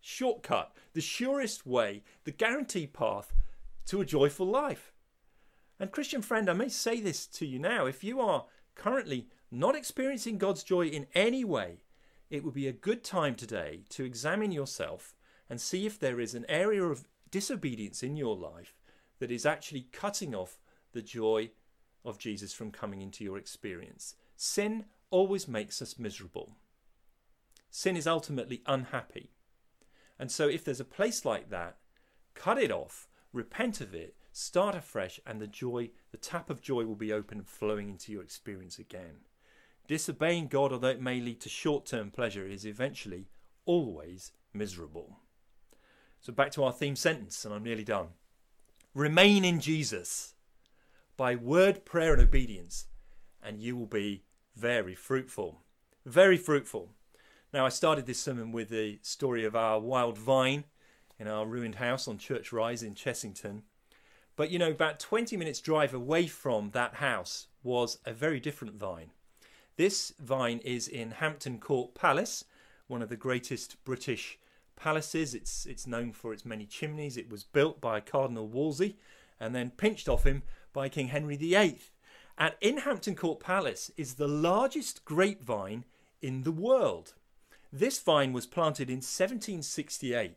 shortcut, 0.00 0.76
the 0.92 1.00
surest 1.00 1.66
way, 1.66 2.04
the 2.24 2.30
guaranteed 2.30 2.92
path 2.92 3.32
to 3.86 4.00
a 4.00 4.06
joyful 4.06 4.46
life. 4.46 4.92
And, 5.80 5.90
Christian 5.90 6.22
friend, 6.22 6.48
I 6.48 6.52
may 6.52 6.68
say 6.68 7.00
this 7.00 7.26
to 7.26 7.46
you 7.46 7.58
now 7.58 7.86
if 7.86 8.04
you 8.04 8.20
are 8.20 8.44
currently 8.76 9.28
not 9.50 9.74
experiencing 9.74 10.38
God's 10.38 10.62
joy 10.62 10.86
in 10.86 11.06
any 11.14 11.44
way, 11.44 11.80
it 12.30 12.44
would 12.44 12.54
be 12.54 12.68
a 12.68 12.72
good 12.72 13.02
time 13.02 13.34
today 13.34 13.84
to 13.90 14.04
examine 14.04 14.52
yourself 14.52 15.14
and 15.48 15.60
see 15.60 15.86
if 15.86 15.98
there 15.98 16.20
is 16.20 16.34
an 16.34 16.46
area 16.48 16.82
of 16.82 17.06
disobedience 17.34 18.04
in 18.04 18.16
your 18.16 18.36
life 18.36 18.76
that 19.18 19.32
is 19.32 19.44
actually 19.44 19.88
cutting 19.90 20.36
off 20.36 20.60
the 20.92 21.02
joy 21.02 21.50
of 22.04 22.16
Jesus 22.16 22.54
from 22.54 22.70
coming 22.70 23.02
into 23.02 23.24
your 23.24 23.36
experience. 23.36 24.14
Sin 24.36 24.84
always 25.10 25.48
makes 25.48 25.82
us 25.82 25.98
miserable. 25.98 26.52
Sin 27.72 27.96
is 27.96 28.06
ultimately 28.06 28.62
unhappy. 28.66 29.30
And 30.16 30.30
so, 30.30 30.46
if 30.46 30.64
there's 30.64 30.78
a 30.78 30.84
place 30.84 31.24
like 31.24 31.50
that, 31.50 31.78
cut 32.34 32.56
it 32.56 32.70
off, 32.70 33.08
repent 33.32 33.80
of 33.80 33.96
it, 33.96 34.14
start 34.30 34.76
afresh, 34.76 35.18
and 35.26 35.40
the 35.40 35.48
joy, 35.48 35.90
the 36.12 36.16
tap 36.16 36.50
of 36.50 36.62
joy 36.62 36.84
will 36.84 36.94
be 36.94 37.12
open 37.12 37.38
and 37.38 37.48
flowing 37.48 37.88
into 37.88 38.12
your 38.12 38.22
experience 38.22 38.78
again. 38.78 39.24
Disobeying 39.88 40.46
God, 40.46 40.72
although 40.72 40.86
it 40.86 41.02
may 41.02 41.18
lead 41.18 41.40
to 41.40 41.48
short 41.48 41.84
term 41.84 42.12
pleasure, 42.12 42.46
is 42.46 42.64
eventually 42.64 43.26
always 43.66 44.30
miserable. 44.52 45.18
So, 46.24 46.32
back 46.32 46.52
to 46.52 46.64
our 46.64 46.72
theme 46.72 46.96
sentence, 46.96 47.44
and 47.44 47.52
I'm 47.52 47.62
nearly 47.62 47.84
done. 47.84 48.06
Remain 48.94 49.44
in 49.44 49.60
Jesus 49.60 50.32
by 51.18 51.36
word, 51.36 51.84
prayer, 51.84 52.14
and 52.14 52.22
obedience, 52.22 52.86
and 53.42 53.60
you 53.60 53.76
will 53.76 53.84
be 53.84 54.22
very 54.56 54.94
fruitful. 54.94 55.60
Very 56.06 56.38
fruitful. 56.38 56.88
Now, 57.52 57.66
I 57.66 57.68
started 57.68 58.06
this 58.06 58.20
sermon 58.20 58.52
with 58.52 58.70
the 58.70 59.00
story 59.02 59.44
of 59.44 59.54
our 59.54 59.78
wild 59.78 60.16
vine 60.16 60.64
in 61.18 61.28
our 61.28 61.44
ruined 61.44 61.74
house 61.74 62.08
on 62.08 62.16
Church 62.16 62.54
Rise 62.54 62.82
in 62.82 62.94
Chessington. 62.94 63.60
But 64.34 64.50
you 64.50 64.58
know, 64.58 64.70
about 64.70 64.98
20 64.98 65.36
minutes' 65.36 65.60
drive 65.60 65.92
away 65.92 66.26
from 66.26 66.70
that 66.70 66.94
house 66.94 67.48
was 67.62 67.98
a 68.06 68.14
very 68.14 68.40
different 68.40 68.76
vine. 68.76 69.10
This 69.76 70.14
vine 70.18 70.60
is 70.60 70.88
in 70.88 71.10
Hampton 71.10 71.58
Court 71.58 71.94
Palace, 71.94 72.46
one 72.86 73.02
of 73.02 73.10
the 73.10 73.16
greatest 73.16 73.84
British 73.84 74.38
palaces. 74.76 75.34
It's, 75.34 75.66
it's 75.66 75.86
known 75.86 76.12
for 76.12 76.32
its 76.32 76.44
many 76.44 76.66
chimneys. 76.66 77.16
It 77.16 77.30
was 77.30 77.44
built 77.44 77.80
by 77.80 78.00
Cardinal 78.00 78.46
Wolsey 78.46 78.96
and 79.40 79.54
then 79.54 79.70
pinched 79.70 80.08
off 80.08 80.24
him 80.24 80.42
by 80.72 80.88
King 80.88 81.08
Henry 81.08 81.36
VIII. 81.36 81.80
And 82.36 82.54
in 82.60 82.78
Hampton 82.78 83.14
Court 83.14 83.40
Palace 83.40 83.90
is 83.96 84.14
the 84.14 84.28
largest 84.28 85.04
grapevine 85.04 85.84
in 86.20 86.42
the 86.42 86.52
world. 86.52 87.14
This 87.72 88.00
vine 88.00 88.32
was 88.32 88.46
planted 88.46 88.88
in 88.88 88.96
1768 88.96 90.36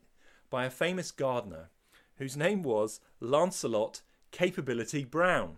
by 0.49 0.65
a 0.65 0.69
famous 0.69 1.11
gardener 1.11 1.69
whose 2.17 2.37
name 2.37 2.63
was 2.63 2.99
Lancelot 3.19 4.01
Capability 4.31 5.03
Brown. 5.05 5.57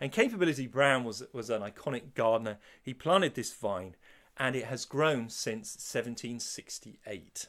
And 0.00 0.12
Capability 0.12 0.66
Brown 0.66 1.04
was, 1.04 1.22
was 1.32 1.50
an 1.50 1.62
iconic 1.62 2.14
gardener. 2.14 2.58
He 2.82 2.94
planted 2.94 3.34
this 3.34 3.52
vine 3.52 3.96
and 4.36 4.56
it 4.56 4.64
has 4.64 4.84
grown 4.84 5.28
since 5.28 5.74
1768. 5.74 7.48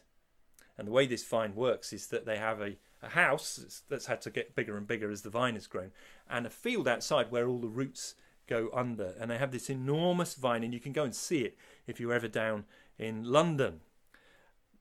And 0.82 0.88
the 0.88 0.92
way 0.94 1.06
this 1.06 1.24
vine 1.24 1.54
works 1.54 1.94
is 1.94 2.08
that 2.08 2.26
they 2.26 2.38
have 2.38 2.60
a 2.60 2.78
a 3.04 3.10
house 3.10 3.84
that's 3.88 4.06
had 4.06 4.20
to 4.22 4.32
get 4.32 4.56
bigger 4.56 4.78
and 4.78 4.88
bigger 4.88 5.12
as 5.12 5.22
the 5.22 5.30
vine 5.30 5.54
has 5.54 5.68
grown, 5.68 5.92
and 6.28 6.46
a 6.46 6.50
field 6.50 6.88
outside 6.88 7.30
where 7.30 7.48
all 7.48 7.60
the 7.60 7.68
roots 7.68 8.16
go 8.48 8.72
under. 8.74 9.14
And 9.20 9.30
they 9.30 9.38
have 9.38 9.52
this 9.52 9.70
enormous 9.70 10.34
vine, 10.36 10.64
and 10.64 10.74
you 10.74 10.80
can 10.80 10.92
go 10.92 11.04
and 11.04 11.16
see 11.16 11.42
it 11.42 11.56
if 11.86 12.00
you're 12.00 12.14
ever 12.14 12.28
down 12.28 12.66
in 12.98 13.24
London. 13.24 13.82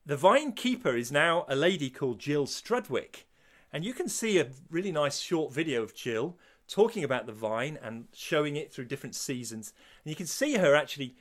The 0.03 0.17
vine 0.17 0.53
keeper 0.53 0.95
is 0.95 1.11
now 1.11 1.45
a 1.47 1.55
lady 1.55 1.91
called 1.91 2.19
Jill 2.19 2.47
Strudwick, 2.47 3.25
and 3.71 3.85
you 3.85 3.93
can 3.93 4.09
see 4.09 4.39
a 4.39 4.49
really 4.71 4.91
nice 4.91 5.19
short 5.19 5.53
video 5.53 5.83
of 5.83 5.95
Jill 5.95 6.37
talking 6.67 7.03
about 7.03 7.27
the 7.27 7.33
vine 7.33 7.77
and 7.79 8.05
showing 8.11 8.55
it 8.55 8.73
through 8.73 8.85
different 8.85 9.15
seasons. 9.15 9.71
And 10.03 10.09
you 10.09 10.15
can 10.15 10.25
see 10.25 10.55
her 10.55 10.73
actually 10.73 11.15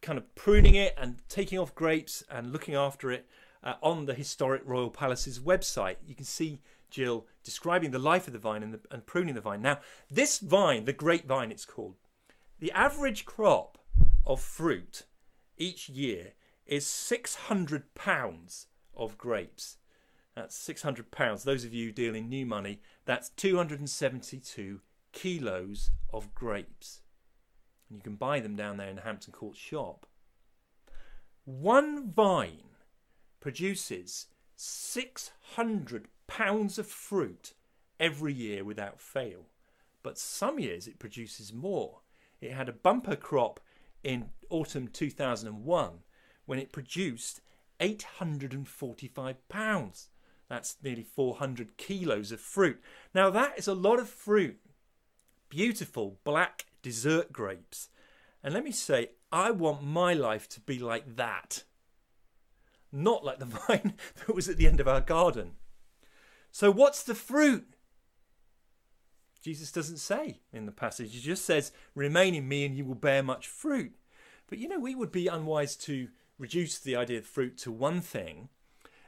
kind 0.00 0.16
of 0.16 0.34
pruning 0.34 0.76
it 0.76 0.94
and 0.96 1.16
taking 1.28 1.58
off 1.58 1.74
grapes 1.74 2.22
and 2.30 2.52
looking 2.52 2.74
after 2.74 3.10
it 3.10 3.26
uh, 3.62 3.74
on 3.82 4.06
the 4.06 4.14
Historic 4.14 4.62
Royal 4.64 4.90
Palace's 4.90 5.38
website. 5.38 5.96
You 6.06 6.14
can 6.14 6.24
see 6.24 6.60
Jill 6.90 7.26
describing 7.42 7.90
the 7.90 7.98
life 7.98 8.26
of 8.26 8.32
the 8.32 8.38
vine 8.38 8.62
and, 8.62 8.74
the, 8.74 8.80
and 8.90 9.06
pruning 9.06 9.34
the 9.34 9.40
vine. 9.40 9.62
Now, 9.62 9.80
this 10.10 10.38
vine, 10.38 10.84
the 10.84 10.92
grapevine 10.92 11.50
it's 11.50 11.64
called, 11.64 11.96
the 12.58 12.72
average 12.72 13.24
crop 13.24 13.78
of 14.26 14.40
fruit 14.40 15.04
each 15.56 15.88
year 15.88 16.32
is 16.66 16.86
600 16.86 17.94
pounds 17.94 18.66
of 18.96 19.18
grapes. 19.18 19.78
That's 20.34 20.56
600 20.56 21.10
pounds. 21.10 21.42
Those 21.42 21.64
of 21.64 21.74
you 21.74 21.90
dealing 21.90 22.28
new 22.28 22.46
money, 22.46 22.80
that's 23.06 23.30
272 23.30 24.80
kilos 25.12 25.90
of 26.12 26.34
grapes. 26.34 27.00
And 27.88 27.98
you 27.98 28.02
can 28.02 28.16
buy 28.16 28.40
them 28.40 28.54
down 28.54 28.76
there 28.76 28.88
in 28.88 28.96
the 28.96 29.02
Hampton 29.02 29.32
Court 29.32 29.56
shop. 29.56 30.06
One 31.44 32.12
vine 32.12 32.67
produces 33.40 34.26
600 34.56 36.08
pounds 36.26 36.78
of 36.78 36.86
fruit 36.86 37.54
every 38.00 38.32
year 38.32 38.64
without 38.64 39.00
fail. 39.00 39.46
But 40.02 40.18
some 40.18 40.58
years 40.58 40.86
it 40.86 40.98
produces 40.98 41.52
more. 41.52 42.00
it 42.40 42.52
had 42.52 42.68
a 42.68 42.72
bumper 42.72 43.16
crop 43.16 43.58
in 44.04 44.30
autumn 44.48 44.88
2001 44.88 45.90
when 46.46 46.58
it 46.58 46.72
produced 46.72 47.40
845 47.80 49.48
pounds. 49.48 50.08
That's 50.48 50.76
nearly 50.82 51.02
400 51.02 51.76
kilos 51.76 52.32
of 52.32 52.40
fruit. 52.40 52.80
Now, 53.14 53.28
that 53.30 53.58
is 53.58 53.68
a 53.68 53.74
lot 53.74 53.98
of 53.98 54.08
fruit. 54.08 54.58
Beautiful 55.48 56.18
black 56.24 56.66
dessert 56.82 57.32
grapes. 57.32 57.88
And 58.42 58.54
let 58.54 58.64
me 58.64 58.72
say, 58.72 59.10
I 59.30 59.50
want 59.50 59.82
my 59.82 60.14
life 60.14 60.48
to 60.50 60.60
be 60.60 60.78
like 60.78 61.16
that. 61.16 61.64
Not 62.92 63.24
like 63.24 63.38
the 63.38 63.44
vine 63.68 63.94
that 64.16 64.34
was 64.34 64.48
at 64.48 64.56
the 64.56 64.66
end 64.66 64.80
of 64.80 64.88
our 64.88 65.00
garden. 65.00 65.52
So, 66.50 66.70
what's 66.70 67.02
the 67.02 67.14
fruit? 67.14 67.74
Jesus 69.42 69.70
doesn't 69.70 69.98
say 69.98 70.40
in 70.52 70.66
the 70.66 70.72
passage. 70.72 71.14
He 71.14 71.20
just 71.20 71.44
says, 71.44 71.72
Remain 71.94 72.34
in 72.34 72.48
me 72.48 72.64
and 72.64 72.76
you 72.76 72.84
will 72.84 72.94
bear 72.94 73.22
much 73.22 73.46
fruit. 73.46 73.92
But 74.48 74.58
you 74.58 74.68
know, 74.68 74.80
we 74.80 74.94
would 74.94 75.12
be 75.12 75.28
unwise 75.28 75.76
to 75.76 76.08
reduce 76.38 76.78
the 76.78 76.96
idea 76.96 77.18
of 77.18 77.26
fruit 77.26 77.56
to 77.58 77.72
one 77.72 78.00
thing. 78.00 78.48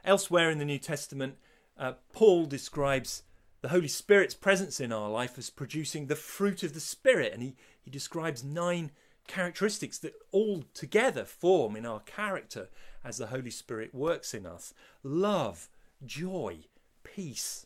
Elsewhere 0.03 0.49
in 0.49 0.57
the 0.57 0.65
New 0.65 0.79
Testament, 0.79 1.35
uh, 1.77 1.93
Paul 2.13 2.45
describes 2.45 3.23
the 3.61 3.69
Holy 3.69 3.87
Spirit's 3.87 4.33
presence 4.33 4.79
in 4.79 4.91
our 4.91 5.09
life 5.09 5.37
as 5.37 5.49
producing 5.49 6.07
the 6.07 6.15
fruit 6.15 6.63
of 6.63 6.73
the 6.73 6.79
Spirit, 6.79 7.33
and 7.33 7.43
he, 7.43 7.55
he 7.79 7.91
describes 7.91 8.43
nine 8.43 8.91
characteristics 9.27 9.99
that 9.99 10.13
all 10.31 10.63
together 10.73 11.25
form 11.25 11.75
in 11.75 11.85
our 11.85 11.99
character 12.01 12.69
as 13.03 13.17
the 13.17 13.27
Holy 13.27 13.49
Spirit 13.49 13.93
works 13.93 14.33
in 14.33 14.45
us 14.45 14.73
love, 15.03 15.69
joy, 16.05 16.59
peace, 17.03 17.65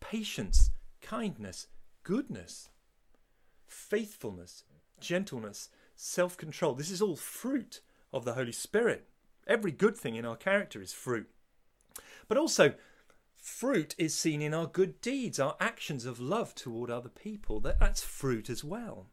patience, 0.00 0.70
kindness, 1.00 1.66
goodness, 2.02 2.70
faithfulness, 3.66 4.64
gentleness, 5.00 5.68
self 5.96 6.36
control. 6.36 6.74
This 6.74 6.90
is 6.90 7.02
all 7.02 7.16
fruit 7.16 7.80
of 8.12 8.24
the 8.24 8.34
Holy 8.34 8.52
Spirit. 8.52 9.08
Every 9.46 9.72
good 9.72 9.96
thing 9.96 10.14
in 10.14 10.24
our 10.24 10.36
character 10.36 10.80
is 10.80 10.92
fruit. 10.92 11.28
But 12.28 12.38
also, 12.38 12.74
fruit 13.36 13.94
is 13.98 14.14
seen 14.14 14.40
in 14.40 14.54
our 14.54 14.66
good 14.66 15.00
deeds, 15.00 15.40
our 15.40 15.56
actions 15.58 16.06
of 16.06 16.20
love 16.20 16.54
toward 16.54 16.90
other 16.90 17.08
people. 17.08 17.60
That, 17.60 17.80
that's 17.80 18.02
fruit 18.02 18.48
as 18.48 18.62
well. 18.62 19.08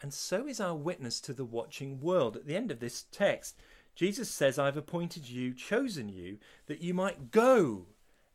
And 0.00 0.12
so 0.12 0.46
is 0.46 0.60
our 0.60 0.74
witness 0.74 1.20
to 1.22 1.32
the 1.32 1.44
watching 1.44 2.00
world. 2.00 2.36
At 2.36 2.46
the 2.46 2.56
end 2.56 2.70
of 2.70 2.80
this 2.80 3.04
text, 3.10 3.56
Jesus 3.94 4.28
says, 4.28 4.58
I've 4.58 4.76
appointed 4.76 5.28
you, 5.28 5.54
chosen 5.54 6.08
you, 6.08 6.38
that 6.66 6.82
you 6.82 6.92
might 6.92 7.30
go 7.30 7.86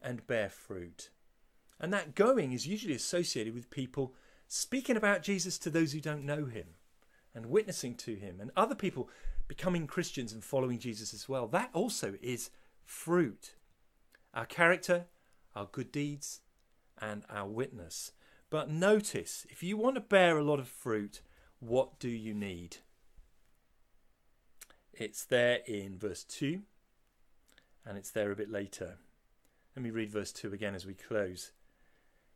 and 0.02 0.26
bear 0.26 0.50
fruit. 0.50 1.10
And 1.80 1.94
that 1.94 2.16
going 2.16 2.52
is 2.54 2.68
usually 2.68 2.96
associated 2.96 3.54
with 3.54 3.70
people 3.70 4.14
speaking 4.48 4.98
about 4.98 5.22
Jesus 5.22 5.58
to 5.60 5.70
those 5.70 5.92
who 5.92 6.02
don't 6.02 6.26
know 6.26 6.46
him 6.46 6.68
and 7.36 7.48
witnessing 7.48 7.96
to 7.96 8.16
him 8.16 8.40
and 8.40 8.52
other 8.56 8.76
people 8.76 9.10
becoming 9.48 9.88
Christians 9.88 10.34
and 10.34 10.44
following 10.44 10.80
Jesus 10.80 11.14
as 11.14 11.30
well. 11.30 11.48
That 11.48 11.70
also 11.74 12.16
is 12.22 12.50
fruit. 12.86 13.56
Our 14.34 14.46
character, 14.46 15.06
our 15.56 15.68
good 15.72 15.92
deeds, 15.92 16.42
and 17.02 17.24
our 17.30 17.48
witness. 17.48 18.12
But 18.50 18.70
notice, 18.70 19.46
if 19.50 19.62
you 19.62 19.78
want 19.78 19.96
to 19.96 20.02
bear 20.02 20.38
a 20.38 20.44
lot 20.44 20.60
of 20.60 20.68
fruit, 20.68 21.22
what 21.60 22.00
do 22.00 22.10
you 22.10 22.34
need? 22.34 22.78
It's 24.94 25.24
there 25.24 25.60
in 25.66 25.98
verse 25.98 26.24
2, 26.24 26.62
and 27.86 27.98
it's 27.98 28.12
there 28.12 28.32
a 28.32 28.36
bit 28.36 28.52
later. 28.52 28.98
Let 29.76 29.84
me 29.84 29.92
read 29.92 30.10
verse 30.10 30.32
2 30.32 30.54
again 30.54 30.76
as 30.76 30.86
we 30.86 30.94
close. 30.94 31.52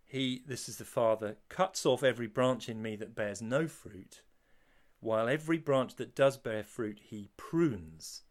He, 0.06 0.44
this 0.48 0.70
is 0.70 0.78
the 0.78 0.86
Father, 0.86 1.38
cuts 1.50 1.86
off 1.86 2.04
every 2.04 2.28
branch 2.28 2.70
in 2.70 2.82
me 2.82 2.96
that 2.98 3.16
bears 3.16 3.42
no 3.42 3.68
fruit, 3.68 4.22
while 5.00 5.28
every 5.28 5.58
branch 5.58 5.96
that 5.96 6.16
does 6.16 6.38
bear 6.38 6.64
fruit 6.64 7.00
he 7.04 7.30
prunes, 7.36 8.24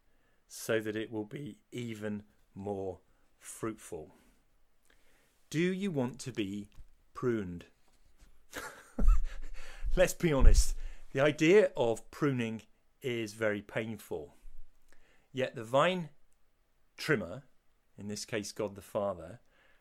so 0.47 0.79
that 0.79 0.95
it 0.95 1.11
will 1.11 1.25
be 1.25 1.57
even 1.71 2.23
more 2.55 2.99
fruitful. 3.39 4.15
Do 5.49 5.59
you 5.59 5.91
want 5.91 6.19
to 6.19 6.31
be 6.31 6.69
pruned? 7.13 7.65
Let's 9.95 10.13
be 10.13 10.33
honest, 10.33 10.75
the 11.13 11.21
idea 11.21 11.69
of 11.77 12.09
pruning 12.11 12.63
is 13.01 13.33
very 13.33 13.61
painful. 13.61 14.35
Yet 15.31 15.55
the 15.55 15.63
vine 15.63 16.09
trimmer, 16.97 17.43
in 17.97 18.07
this 18.07 18.25
case 18.25 18.51
God 18.51 18.75
the 18.75 18.81
Father, 18.81 19.39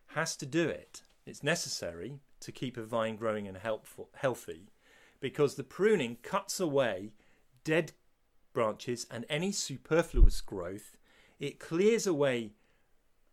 has 0.09 0.37
to 0.37 0.47
do 0.47 0.69
it 0.69 1.03
it's 1.25 1.43
necessary 1.43 2.19
to 2.41 2.53
keep 2.53 2.77
a 2.77 2.83
vine 2.83 3.17
growing 3.17 3.47
and 3.47 3.57
helpful, 3.57 4.11
healthy 4.15 4.71
because 5.21 5.55
the 5.55 5.65
pruning 5.65 6.17
cuts 6.23 6.59
away 6.59 7.13
dead 7.65 7.93
branches 8.53 9.07
and 9.11 9.25
any 9.29 9.53
superfluous 9.53 10.41
growth. 10.41 10.97
It 11.39 11.61
clears 11.61 12.07
away 12.07 12.55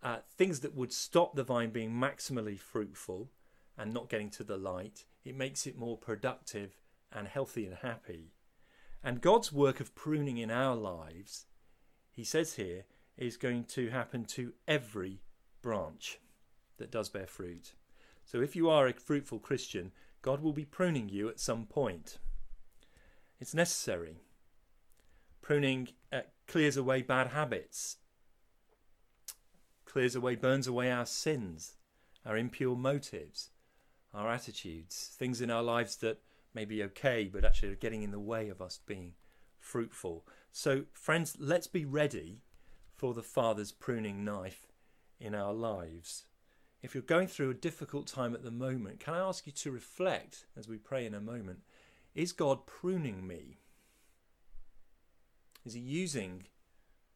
uh, 0.03 0.19
things 0.37 0.59
that 0.59 0.75
would 0.75 0.93
stop 0.93 1.35
the 1.35 1.43
vine 1.43 1.71
being 1.71 1.91
maximally 1.91 2.59
fruitful 2.59 3.31
and 3.77 3.91
not 3.91 4.09
getting 4.09 4.29
to 4.31 4.43
the 4.43 4.57
light. 4.57 5.05
It 5.25 5.35
makes 5.35 5.65
it 5.65 5.77
more 5.77 5.97
productive 5.97 6.79
and 7.11 7.27
healthy 7.27 7.65
and 7.65 7.77
happy. 7.77 8.31
And 9.03 9.21
God's 9.21 9.51
work 9.51 9.79
of 9.79 9.95
pruning 9.95 10.37
in 10.37 10.51
our 10.51 10.75
lives, 10.75 11.45
he 12.11 12.23
says 12.23 12.55
here, 12.55 12.83
is 13.17 13.37
going 13.37 13.65
to 13.65 13.89
happen 13.89 14.25
to 14.25 14.53
every 14.67 15.21
branch 15.61 16.19
that 16.77 16.91
does 16.91 17.09
bear 17.09 17.27
fruit. 17.27 17.73
So 18.25 18.41
if 18.41 18.55
you 18.55 18.69
are 18.69 18.87
a 18.87 18.93
fruitful 18.93 19.39
Christian, 19.39 19.91
God 20.21 20.41
will 20.41 20.53
be 20.53 20.65
pruning 20.65 21.09
you 21.09 21.29
at 21.29 21.39
some 21.39 21.65
point. 21.65 22.17
It's 23.39 23.53
necessary. 23.53 24.17
Pruning 25.41 25.89
uh, 26.11 26.21
clears 26.47 26.77
away 26.77 27.01
bad 27.01 27.27
habits, 27.27 27.97
clears 29.85 30.15
away, 30.15 30.35
burns 30.35 30.67
away 30.67 30.91
our 30.91 31.05
sins, 31.05 31.73
our 32.25 32.37
impure 32.37 32.75
motives, 32.75 33.49
our 34.13 34.29
attitudes, 34.29 35.15
things 35.17 35.41
in 35.41 35.49
our 35.49 35.63
lives 35.63 35.95
that 35.97 36.19
may 36.53 36.65
be 36.65 36.83
okay, 36.83 37.29
but 37.31 37.45
actually 37.45 37.71
are 37.71 37.75
getting 37.75 38.03
in 38.03 38.11
the 38.11 38.19
way 38.19 38.49
of 38.49 38.61
us 38.61 38.79
being 38.85 39.13
fruitful. 39.59 40.25
So, 40.51 40.85
friends, 40.93 41.35
let's 41.39 41.67
be 41.67 41.85
ready 41.85 42.41
for 42.95 43.13
the 43.13 43.23
Father's 43.23 43.71
pruning 43.71 44.25
knife 44.25 44.67
in 45.19 45.35
our 45.35 45.53
lives 45.53 46.25
if 46.81 46.93
you're 46.93 47.03
going 47.03 47.27
through 47.27 47.49
a 47.49 47.55
difficult 47.55 48.07
time 48.07 48.33
at 48.33 48.43
the 48.43 48.51
moment, 48.51 48.99
can 48.99 49.13
I 49.13 49.19
ask 49.19 49.45
you 49.45 49.51
to 49.51 49.71
reflect 49.71 50.45
as 50.57 50.67
we 50.67 50.77
pray 50.77 51.05
in 51.05 51.13
a 51.13 51.19
moment? 51.19 51.59
Is 52.15 52.31
God 52.31 52.65
pruning 52.65 53.27
me? 53.27 53.59
Is 55.65 55.73
He 55.73 55.79
using 55.79 56.45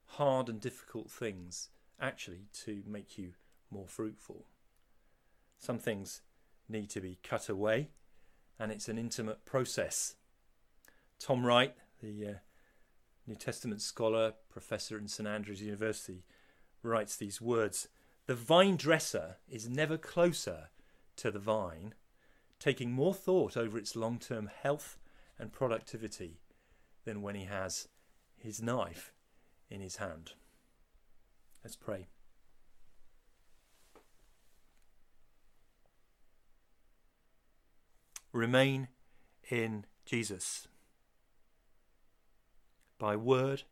hard 0.05 0.49
and 0.49 0.59
difficult 0.59 1.09
things 1.09 1.69
actually 1.99 2.47
to 2.65 2.83
make 2.85 3.17
you 3.17 3.31
more 3.71 3.87
fruitful? 3.87 4.45
Some 5.57 5.79
things 5.79 6.21
need 6.67 6.89
to 6.89 6.99
be 6.99 7.19
cut 7.23 7.47
away, 7.47 7.89
and 8.63 8.71
it's 8.71 8.87
an 8.87 8.97
intimate 8.97 9.43
process. 9.43 10.15
Tom 11.19 11.45
Wright, 11.45 11.75
the 12.01 12.27
uh, 12.27 12.33
New 13.27 13.35
Testament 13.35 13.81
scholar, 13.81 14.35
professor 14.49 14.97
in 14.97 15.09
St 15.09 15.27
Andrews 15.27 15.61
University, 15.61 16.23
writes 16.81 17.17
these 17.17 17.41
words 17.41 17.89
the 18.25 18.35
vine 18.35 18.77
dresser 18.77 19.35
is 19.49 19.67
never 19.67 19.97
closer 19.97 20.69
to 21.17 21.29
the 21.29 21.39
vine, 21.39 21.93
taking 22.57 22.93
more 22.93 23.13
thought 23.13 23.57
over 23.57 23.77
its 23.77 23.97
long 23.97 24.17
term 24.17 24.49
health 24.61 24.97
and 25.37 25.51
productivity 25.51 26.39
than 27.03 27.21
when 27.21 27.35
he 27.35 27.43
has 27.43 27.89
his 28.37 28.61
knife 28.61 29.11
in 29.69 29.81
his 29.81 29.97
hand. 29.97 30.35
Let's 31.65 31.75
pray. 31.75 32.07
Remain 38.33 38.89
in 39.49 39.85
Jesus 40.05 40.67
by 42.99 43.15
word, 43.15 43.63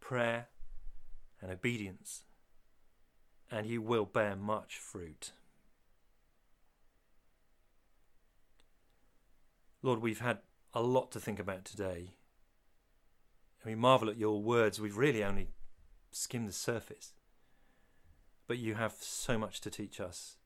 prayer, 0.00 0.48
and 1.40 1.50
obedience 1.50 2.24
and 3.50 3.66
you 3.66 3.82
will 3.82 4.04
bear 4.04 4.36
much 4.36 4.78
fruit. 4.78 5.32
Lord, 9.82 10.00
we've 10.00 10.20
had 10.20 10.38
a 10.72 10.82
lot 10.82 11.10
to 11.12 11.20
think 11.20 11.40
about 11.40 11.64
today. 11.64 12.14
And 13.62 13.72
we 13.72 13.74
marvel 13.74 14.08
at 14.08 14.16
your 14.16 14.40
words. 14.40 14.80
We've 14.80 14.96
really 14.96 15.24
only 15.24 15.48
skimmed 16.12 16.48
the 16.48 16.52
surface. 16.52 17.14
But 18.46 18.58
you 18.58 18.74
have 18.74 18.94
so 19.00 19.36
much 19.36 19.60
to 19.62 19.70
teach 19.70 20.00
us. 20.00 20.36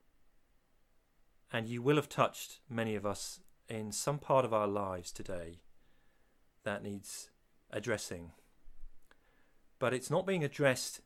And 1.51 1.67
you 1.67 1.81
will 1.81 1.95
have 1.95 2.09
touched 2.09 2.59
many 2.69 2.95
of 2.95 3.05
us 3.05 3.39
in 3.67 3.91
some 3.91 4.19
part 4.19 4.45
of 4.45 4.53
our 4.53 4.67
lives 4.67 5.11
today 5.11 5.61
that 6.63 6.83
needs 6.83 7.29
addressing. 7.71 8.31
But 9.79 9.93
it's 9.93 10.09
not 10.09 10.25
being 10.25 10.43
addressed 10.43 11.01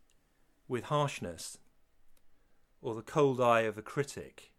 with 0.67 0.85
harshness, 0.85 1.57
or 2.81 2.95
the 2.95 3.01
cold 3.01 3.41
eye 3.41 3.61
of 3.61 3.77
a 3.77 3.81
critic, 3.81 4.53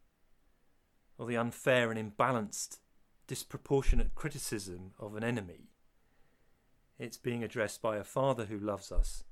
or 1.17 1.27
the 1.27 1.37
unfair 1.37 1.91
and 1.91 1.99
imbalanced 1.99 2.79
disproportionate 3.27 4.15
criticism 4.15 4.93
of 4.99 5.15
an 5.15 5.23
enemy. 5.23 5.71
It's 6.99 7.17
being 7.17 7.45
addressed 7.45 7.81
by 7.81 7.97
a 7.97 8.05
father 8.05 8.47
who 8.47 8.59
loves 8.59 8.91
us, 8.91 9.25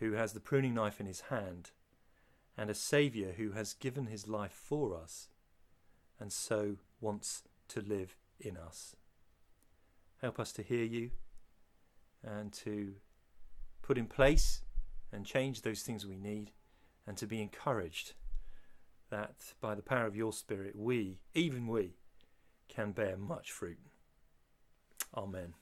who 0.00 0.12
has 0.12 0.32
the 0.32 0.40
pruning 0.40 0.74
knife 0.74 0.98
in 0.98 1.06
his 1.06 1.22
hand, 1.22 1.70
and 2.56 2.70
a 2.70 2.74
Saviour 2.74 3.32
who 3.32 3.52
has 3.52 3.74
given 3.74 4.06
his 4.06 4.26
life 4.26 4.52
for 4.52 4.96
us 4.96 5.28
and 6.20 6.32
so 6.32 6.76
wants 7.00 7.42
to 7.68 7.80
live 7.80 8.16
in 8.40 8.56
us. 8.56 8.96
Help 10.20 10.40
us 10.40 10.52
to 10.52 10.62
hear 10.62 10.84
you 10.84 11.10
and 12.24 12.52
to 12.52 12.94
put 13.82 13.98
in 13.98 14.06
place 14.06 14.62
and 15.12 15.24
change 15.24 15.62
those 15.62 15.82
things 15.82 16.06
we 16.06 16.16
need 16.16 16.50
and 17.06 17.16
to 17.16 17.26
be 17.26 17.40
encouraged 17.40 18.14
that 19.10 19.54
by 19.60 19.74
the 19.74 19.82
power 19.82 20.06
of 20.06 20.16
your 20.16 20.32
Spirit, 20.32 20.76
we, 20.76 21.18
even 21.34 21.66
we, 21.66 21.94
can 22.68 22.92
bear 22.92 23.16
much 23.16 23.50
fruit. 23.50 23.78
Amen. 25.16 25.54